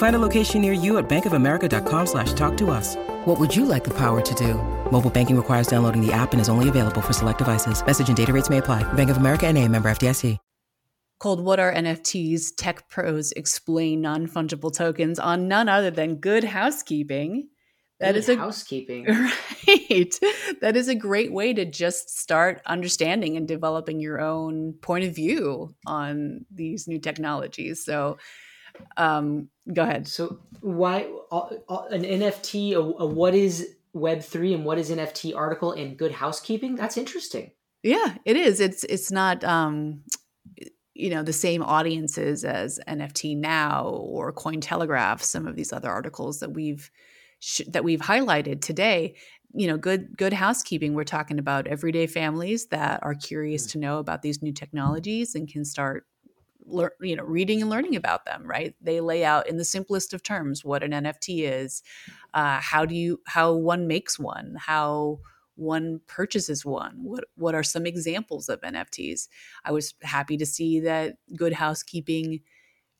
Find 0.00 0.16
a 0.16 0.18
location 0.18 0.62
near 0.62 0.72
you 0.72 0.96
at 0.96 1.10
bankofamerica.com 1.10 2.06
slash 2.06 2.32
talk 2.32 2.56
to 2.56 2.70
us. 2.70 2.96
What 3.26 3.38
would 3.38 3.54
you 3.54 3.66
like 3.66 3.84
the 3.84 3.92
power 3.92 4.22
to 4.22 4.34
do? 4.34 4.54
Mobile 4.90 5.10
banking 5.10 5.36
requires 5.36 5.66
downloading 5.66 6.00
the 6.00 6.10
app 6.10 6.32
and 6.32 6.40
is 6.40 6.48
only 6.48 6.70
available 6.70 7.02
for 7.02 7.12
select 7.12 7.36
devices. 7.36 7.84
Message 7.84 8.08
and 8.08 8.16
data 8.16 8.32
rates 8.32 8.48
may 8.48 8.58
apply. 8.58 8.82
Bank 8.94 9.10
of 9.10 9.18
America 9.18 9.46
and 9.46 9.58
a 9.58 9.68
member 9.68 9.90
FDIC. 9.90 10.38
Called 11.18 11.42
What 11.42 11.60
Are 11.60 11.70
NFTs? 11.70 12.52
Tech 12.56 12.88
Pros 12.88 13.32
Explain 13.32 14.00
Non 14.00 14.26
Fungible 14.26 14.74
Tokens 14.74 15.18
on 15.18 15.48
none 15.48 15.68
other 15.68 15.90
than 15.90 16.16
Good 16.16 16.44
Housekeeping. 16.44 17.50
That 17.98 18.14
Good 18.14 18.18
is 18.20 18.28
a 18.30 18.36
housekeeping. 18.36 19.06
Right. 19.68 20.18
That 20.62 20.76
is 20.76 20.88
a 20.88 20.94
great 20.94 21.30
way 21.30 21.52
to 21.52 21.66
just 21.66 22.18
start 22.18 22.62
understanding 22.64 23.36
and 23.36 23.46
developing 23.46 24.00
your 24.00 24.18
own 24.18 24.72
point 24.80 25.04
of 25.04 25.14
view 25.14 25.74
on 25.86 26.46
these 26.50 26.88
new 26.88 26.98
technologies. 26.98 27.84
So, 27.84 28.16
um, 28.96 29.48
go 29.72 29.82
ahead. 29.82 30.08
So, 30.08 30.38
why 30.60 31.10
uh, 31.30 31.48
uh, 31.68 31.84
an 31.90 32.02
NFT? 32.02 32.72
A, 32.72 32.78
a 32.78 33.06
what 33.06 33.34
is 33.34 33.76
Web 33.92 34.22
three 34.22 34.54
and 34.54 34.64
what 34.64 34.78
is 34.78 34.90
NFT 34.90 35.34
article 35.34 35.72
in 35.72 35.94
Good 35.94 36.12
Housekeeping? 36.12 36.76
That's 36.76 36.96
interesting. 36.96 37.50
Yeah, 37.82 38.16
it 38.24 38.36
is. 38.36 38.60
It's 38.60 38.84
it's 38.84 39.10
not 39.10 39.42
um, 39.44 40.02
you 40.94 41.10
know 41.10 41.22
the 41.22 41.32
same 41.32 41.62
audiences 41.62 42.44
as 42.44 42.78
NFT 42.86 43.36
now 43.36 43.86
or 43.86 44.32
Cointelegraph. 44.32 45.22
Some 45.22 45.46
of 45.46 45.56
these 45.56 45.72
other 45.72 45.90
articles 45.90 46.40
that 46.40 46.52
we've 46.52 46.90
sh- 47.40 47.62
that 47.68 47.84
we've 47.84 48.00
highlighted 48.00 48.60
today 48.60 49.14
you 49.54 49.66
know 49.66 49.76
good 49.76 50.16
good 50.16 50.32
housekeeping 50.32 50.94
we're 50.94 51.04
talking 51.04 51.38
about 51.38 51.66
everyday 51.66 52.06
families 52.06 52.66
that 52.66 53.00
are 53.02 53.14
curious 53.14 53.66
mm. 53.66 53.72
to 53.72 53.78
know 53.78 53.98
about 53.98 54.22
these 54.22 54.42
new 54.42 54.52
technologies 54.52 55.34
and 55.34 55.48
can 55.48 55.64
start 55.64 56.06
lear- 56.70 56.94
you 57.00 57.16
know 57.16 57.24
reading 57.24 57.60
and 57.60 57.70
learning 57.70 57.96
about 57.96 58.24
them 58.24 58.46
right 58.46 58.74
they 58.80 59.00
lay 59.00 59.24
out 59.24 59.48
in 59.48 59.56
the 59.56 59.64
simplest 59.64 60.12
of 60.12 60.22
terms 60.22 60.64
what 60.64 60.82
an 60.82 60.92
nft 60.92 61.28
is 61.28 61.82
uh, 62.34 62.58
how 62.60 62.84
do 62.84 62.94
you 62.94 63.20
how 63.26 63.52
one 63.52 63.86
makes 63.86 64.18
one 64.18 64.56
how 64.58 65.18
one 65.56 66.00
purchases 66.06 66.64
one 66.64 66.94
what 67.02 67.24
what 67.36 67.54
are 67.54 67.62
some 67.62 67.86
examples 67.86 68.48
of 68.48 68.60
nfts 68.60 69.28
i 69.64 69.72
was 69.72 69.94
happy 70.02 70.36
to 70.36 70.46
see 70.46 70.80
that 70.80 71.16
good 71.36 71.52
housekeeping 71.52 72.40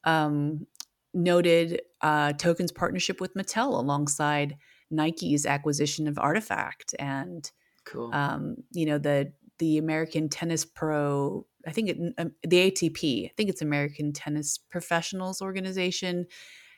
um, 0.04 0.66
noted 1.12 1.82
uh, 2.00 2.32
toekenz 2.34 2.74
partnership 2.74 3.20
with 3.20 3.34
Mattel 3.34 3.78
alongside 3.78 4.56
Nike's 4.90 5.46
acquisition 5.46 6.08
of 6.08 6.16
RTFKT 6.16 6.94
and 6.98 7.50
cool. 7.84 8.10
um, 8.12 8.56
you 8.72 8.86
know 8.86 8.98
the 8.98 9.32
the 9.58 9.78
American 9.78 10.28
Tennis 10.28 10.64
Pro 10.64 11.46
I 11.66 11.72
think 11.72 11.90
it, 11.90 11.98
um, 12.18 12.32
the 12.42 12.70
ATP 12.70 13.26
I 13.26 13.32
think 13.36 13.50
it's 13.50 13.62
American 13.62 14.12
Tennis 14.12 14.58
Professionals 14.58 15.42
Organization 15.42 16.26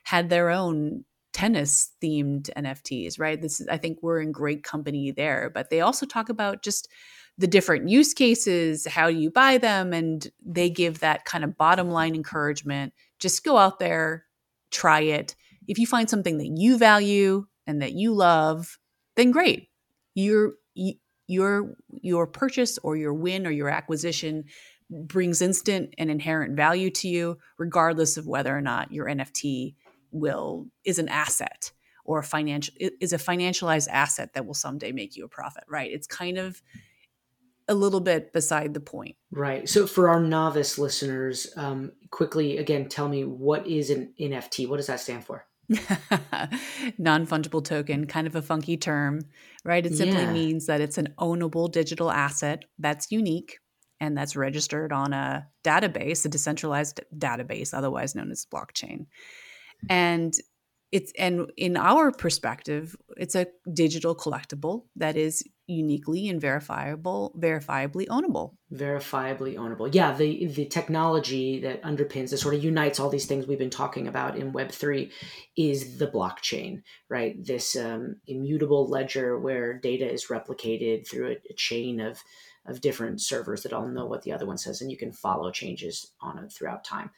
had 0.04 0.28
their 0.28 0.50
own 0.50 1.04
tennis 1.32 1.92
themed 2.02 2.50
NFTs 2.56 3.18
right 3.18 3.40
this 3.40 3.60
is 3.60 3.68
I 3.68 3.78
think 3.78 3.98
we're 4.02 4.20
in 4.20 4.32
great 4.32 4.62
company 4.62 5.10
there 5.10 5.50
but 5.52 5.70
they 5.70 5.80
also 5.80 6.04
talk 6.04 6.28
about 6.28 6.62
just 6.62 6.88
the 7.38 7.46
different 7.46 7.88
use 7.88 8.12
cases 8.12 8.86
how 8.86 9.06
you 9.06 9.30
buy 9.30 9.56
them 9.56 9.94
and 9.94 10.30
they 10.44 10.68
give 10.68 11.00
that 11.00 11.24
kind 11.24 11.42
of 11.42 11.56
bottom 11.56 11.90
line 11.90 12.14
encouragement 12.14 12.92
just 13.22 13.44
go 13.44 13.56
out 13.56 13.78
there, 13.78 14.26
try 14.70 15.00
it. 15.00 15.34
If 15.68 15.78
you 15.78 15.86
find 15.86 16.10
something 16.10 16.38
that 16.38 16.50
you 16.56 16.76
value 16.76 17.46
and 17.66 17.80
that 17.80 17.92
you 17.92 18.12
love, 18.12 18.78
then 19.16 19.30
great. 19.30 19.68
Your 20.14 20.54
your 21.28 21.74
your 22.02 22.26
purchase 22.26 22.78
or 22.82 22.96
your 22.96 23.14
win 23.14 23.46
or 23.46 23.50
your 23.50 23.68
acquisition 23.68 24.44
brings 24.92 25.40
instant 25.40 25.94
and 25.98 26.10
inherent 26.10 26.56
value 26.56 26.90
to 26.90 27.08
you 27.08 27.38
regardless 27.58 28.16
of 28.16 28.26
whether 28.26 28.56
or 28.56 28.60
not 28.60 28.92
your 28.92 29.06
NFT 29.06 29.74
will 30.10 30.66
is 30.84 30.98
an 30.98 31.08
asset 31.08 31.72
or 32.04 32.18
a 32.18 32.22
financial 32.22 32.74
is 33.00 33.12
a 33.12 33.18
financialized 33.18 33.88
asset 33.90 34.34
that 34.34 34.46
will 34.46 34.54
someday 34.54 34.92
make 34.92 35.16
you 35.16 35.24
a 35.24 35.28
profit, 35.28 35.64
right? 35.68 35.90
It's 35.90 36.06
kind 36.06 36.38
of 36.38 36.62
a 37.68 37.74
little 37.74 38.00
bit 38.00 38.32
beside 38.32 38.74
the 38.74 38.80
point. 38.80 39.16
Right. 39.30 39.68
So 39.68 39.86
for 39.86 40.08
our 40.08 40.20
novice 40.20 40.78
listeners, 40.78 41.46
um, 41.56 41.92
quickly 42.10 42.58
again, 42.58 42.88
tell 42.88 43.08
me 43.08 43.24
what 43.24 43.66
is 43.66 43.90
an 43.90 44.12
NFT? 44.20 44.68
What 44.68 44.76
does 44.78 44.88
that 44.88 45.00
stand 45.00 45.24
for? 45.24 45.46
non 46.98 47.26
fungible 47.26 47.64
token, 47.64 48.06
kind 48.06 48.26
of 48.26 48.34
a 48.34 48.42
funky 48.42 48.76
term, 48.76 49.20
right? 49.64 49.86
It 49.86 49.94
simply 49.94 50.22
yeah. 50.22 50.32
means 50.32 50.66
that 50.66 50.80
it's 50.80 50.98
an 50.98 51.14
ownable 51.18 51.70
digital 51.70 52.10
asset 52.10 52.64
that's 52.78 53.12
unique 53.12 53.58
and 54.02 54.18
that's 54.18 54.34
registered 54.34 54.92
on 54.92 55.12
a 55.12 55.46
database, 55.62 56.26
a 56.26 56.28
decentralized 56.28 57.00
database, 57.16 57.72
otherwise 57.72 58.16
known 58.16 58.32
as 58.32 58.44
blockchain. 58.52 59.06
And 59.88 60.34
it's 60.90 61.12
and 61.16 61.50
in 61.56 61.76
our 61.76 62.12
perspective 62.12 62.94
it's 63.16 63.34
a 63.34 63.46
digital 63.72 64.14
collectible 64.14 64.84
that 64.96 65.16
is 65.16 65.42
uniquely 65.66 66.28
and 66.28 66.40
verifiable 66.40 67.34
verifiably 67.38 68.06
ownable. 68.08 68.56
Verifiably 68.72 69.54
ownable. 69.54 69.88
Yeah 69.90 70.14
the 70.14 70.46
the 70.46 70.66
technology 70.66 71.60
that 71.60 71.82
underpins 71.82 72.30
that 72.30 72.38
sort 72.38 72.54
of 72.54 72.62
unites 72.62 73.00
all 73.00 73.08
these 73.08 73.26
things 73.26 73.46
we've 73.46 73.58
been 73.58 73.70
talking 73.70 74.06
about 74.06 74.36
in 74.36 74.52
web3 74.52 75.10
is 75.56 75.96
the 75.96 76.08
blockchain 76.08 76.82
right? 77.08 77.42
This 77.42 77.74
um, 77.76 78.16
immutable 78.26 78.86
ledger 78.88 79.38
where 79.38 79.78
data 79.78 80.10
is 80.10 80.26
replicated 80.26 81.08
through 81.08 81.28
a, 81.28 81.36
a 81.50 81.54
chain 81.54 82.00
of 82.00 82.18
of 82.66 82.80
different 82.80 83.20
servers 83.20 83.62
that 83.62 83.72
all 83.72 83.88
know 83.88 84.06
what 84.06 84.22
the 84.22 84.32
other 84.32 84.46
one 84.46 84.58
says 84.58 84.80
and 84.80 84.90
you 84.90 84.96
can 84.96 85.12
follow 85.12 85.50
changes 85.50 86.12
on 86.20 86.38
it 86.38 86.52
throughout 86.52 86.84
time 86.84 87.10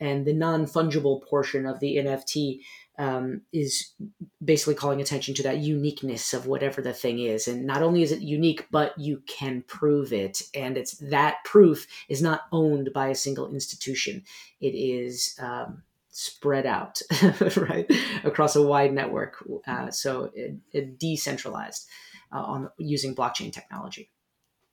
and 0.00 0.26
the 0.26 0.32
non-fungible 0.32 1.22
portion 1.26 1.66
of 1.66 1.80
the 1.80 1.96
nft 1.96 2.60
um, 2.98 3.42
is 3.52 3.92
basically 4.44 4.74
calling 4.74 5.00
attention 5.00 5.34
to 5.34 5.42
that 5.42 5.58
uniqueness 5.58 6.32
of 6.34 6.46
whatever 6.46 6.80
the 6.82 6.92
thing 6.92 7.18
is. 7.18 7.48
And 7.48 7.66
not 7.66 7.82
only 7.82 8.02
is 8.02 8.12
it 8.12 8.20
unique, 8.20 8.66
but 8.70 8.96
you 8.98 9.22
can 9.26 9.64
prove 9.66 10.12
it. 10.12 10.42
And 10.54 10.76
it's 10.76 10.98
that 10.98 11.36
proof 11.44 11.86
is 12.08 12.22
not 12.22 12.42
owned 12.52 12.92
by 12.92 13.08
a 13.08 13.14
single 13.14 13.52
institution. 13.52 14.22
It 14.60 14.74
is 14.74 15.34
um, 15.40 15.82
spread 16.10 16.66
out, 16.66 17.00
right, 17.56 17.90
across 18.24 18.54
a 18.56 18.62
wide 18.62 18.92
network. 18.92 19.42
Uh, 19.66 19.90
so 19.90 20.30
it, 20.34 20.56
it 20.72 20.98
decentralized 20.98 21.88
uh, 22.30 22.42
on 22.42 22.70
using 22.78 23.16
blockchain 23.16 23.52
technology. 23.52 24.10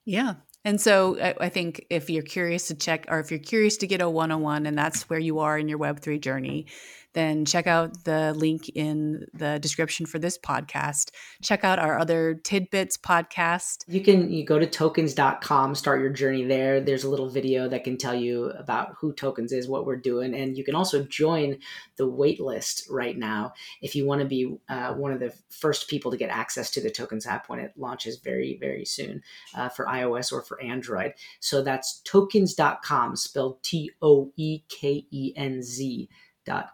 Yeah, 0.09 0.37
and 0.65 0.81
so 0.81 1.35
I 1.39 1.49
think 1.49 1.85
if 1.91 2.09
you're 2.09 2.23
curious 2.23 2.69
to 2.69 2.73
check, 2.73 3.05
or 3.09 3.19
if 3.19 3.29
you're 3.29 3.39
curious 3.39 3.77
to 3.77 3.85
get 3.85 4.01
a 4.01 4.09
one 4.09 4.31
on 4.31 4.41
one, 4.41 4.65
and 4.65 4.75
that's 4.75 5.07
where 5.07 5.19
you 5.19 5.37
are 5.37 5.55
in 5.55 5.67
your 5.69 5.77
Web3 5.77 6.19
journey, 6.19 6.65
then 7.13 7.45
check 7.45 7.67
out 7.67 8.03
the 8.03 8.33
link 8.33 8.69
in 8.75 9.25
the 9.33 9.59
description 9.59 10.05
for 10.05 10.19
this 10.19 10.37
podcast. 10.37 11.11
Check 11.41 11.63
out 11.63 11.79
our 11.79 11.97
other 11.97 12.35
Tidbits 12.35 12.97
podcast. 12.97 13.83
You 13.87 14.01
can 14.01 14.31
you 14.31 14.45
go 14.45 14.59
to 14.59 14.67
toekenz.com, 14.67 15.75
start 15.75 16.01
your 16.01 16.11
journey 16.11 16.43
there. 16.43 16.81
There's 16.81 17.03
a 17.03 17.09
little 17.09 17.29
video 17.29 17.67
that 17.69 17.83
can 17.83 17.97
tell 17.97 18.15
you 18.15 18.45
about 18.51 18.95
who 18.99 19.13
Toekenz 19.13 19.51
is, 19.51 19.67
what 19.67 19.85
we're 19.85 19.95
doing, 19.95 20.35
and 20.35 20.57
you 20.57 20.63
can 20.63 20.75
also 20.75 21.03
join 21.03 21.57
the 21.97 22.09
waitlist 22.09 22.83
right 22.89 23.17
now 23.17 23.53
if 23.81 23.95
you 23.95 24.05
want 24.05 24.21
to 24.21 24.27
be 24.27 24.57
uh, 24.69 24.93
one 24.93 25.11
of 25.11 25.19
the 25.19 25.33
first 25.49 25.87
people 25.87 26.11
to 26.11 26.17
get 26.17 26.29
access 26.29 26.71
to 26.71 26.81
the 26.81 26.91
Toekenz 26.91 27.25
app 27.25 27.49
when 27.49 27.59
it 27.59 27.73
launches 27.77 28.17
very, 28.17 28.57
very 28.59 28.85
soon 28.85 29.21
uh, 29.55 29.69
for 29.69 29.85
iOS 29.85 30.31
or 30.31 30.41
for 30.41 30.61
Android. 30.61 31.13
So 31.39 31.61
that's 31.61 32.01
toekenz.com, 32.05 33.15
spelled 33.15 33.63
T 33.63 33.91
O 34.01 34.31
E 34.37 34.61
K 34.69 35.05
E 35.11 35.33
N 35.35 35.61
Z 35.63 36.09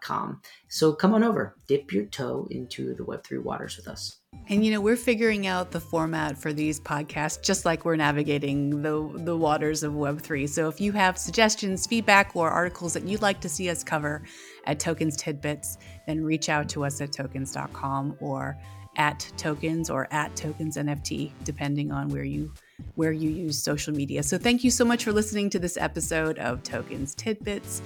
com. 0.02 0.40
So 0.68 0.92
come 0.92 1.14
on 1.14 1.22
over, 1.22 1.56
dip 1.68 1.92
your 1.92 2.06
toe 2.06 2.46
into 2.50 2.94
the 2.94 3.04
Web3 3.04 3.42
waters 3.42 3.76
with 3.76 3.88
us. 3.88 4.20
And 4.48 4.64
you 4.64 4.72
know, 4.72 4.80
we're 4.80 4.96
figuring 4.96 5.46
out 5.46 5.70
the 5.70 5.80
format 5.80 6.36
for 6.38 6.52
these 6.52 6.78
podcasts 6.80 7.42
just 7.42 7.64
like 7.64 7.84
we're 7.84 7.96
navigating 7.96 8.82
the 8.82 9.10
the 9.24 9.36
waters 9.36 9.82
of 9.82 9.92
Web3. 9.92 10.48
So 10.48 10.68
if 10.68 10.80
you 10.80 10.92
have 10.92 11.18
suggestions, 11.18 11.86
feedback, 11.86 12.34
or 12.34 12.50
articles 12.50 12.92
that 12.94 13.04
you'd 13.04 13.22
like 13.22 13.40
to 13.40 13.48
see 13.48 13.70
us 13.70 13.82
cover 13.82 14.22
at 14.64 14.78
Toekenz 14.78 15.16
Tidbits, 15.16 15.78
then 16.06 16.22
reach 16.22 16.48
out 16.48 16.68
to 16.70 16.84
us 16.84 17.00
at 17.00 17.12
toekenz.com 17.12 18.16
or 18.20 18.58
at 18.96 19.20
toekenz 19.36 19.90
or 19.90 20.08
at 20.10 20.34
toekenz 20.34 20.76
NFT, 20.76 21.32
depending 21.44 21.92
on 21.92 22.08
where 22.08 22.24
you 22.24 22.52
where 22.94 23.12
you 23.12 23.30
use 23.30 23.62
social 23.62 23.94
media. 23.94 24.22
So 24.22 24.38
thank 24.38 24.64
you 24.64 24.70
so 24.70 24.84
much 24.84 25.04
for 25.04 25.12
listening 25.12 25.50
to 25.50 25.58
this 25.58 25.76
episode 25.76 26.38
of 26.38 26.62
Toekenz 26.62 27.14
Tidbits. 27.14 27.80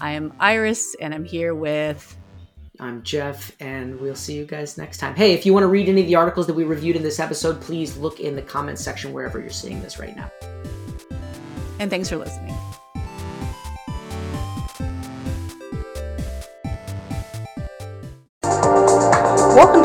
I 0.00 0.12
am 0.12 0.32
Iris 0.38 0.94
and 1.00 1.14
I'm 1.14 1.24
here 1.24 1.54
with 1.54 2.16
I'm 2.78 3.02
Jeff, 3.02 3.52
and 3.60 3.98
we'll 4.00 4.14
see 4.14 4.36
you 4.36 4.44
guys 4.44 4.76
next 4.76 4.98
time. 4.98 5.14
Hey, 5.14 5.32
if 5.32 5.46
you 5.46 5.54
want 5.54 5.64
to 5.64 5.68
read 5.68 5.88
any 5.88 6.02
of 6.02 6.06
the 6.06 6.14
articles 6.14 6.46
that 6.46 6.54
we 6.54 6.64
reviewed 6.64 6.96
in 6.96 7.02
this 7.02 7.18
episode, 7.18 7.60
please 7.60 7.96
look 7.96 8.20
in 8.20 8.36
the 8.36 8.42
comments 8.42 8.82
section 8.82 9.12
wherever 9.12 9.40
you're 9.40 9.48
seeing 9.48 9.80
this 9.80 9.98
right 9.98 10.14
now. 10.14 10.30
And 11.78 11.90
thanks 11.90 12.08
for 12.08 12.16
listening. 12.16 12.54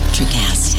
Electrocast. 0.00 0.69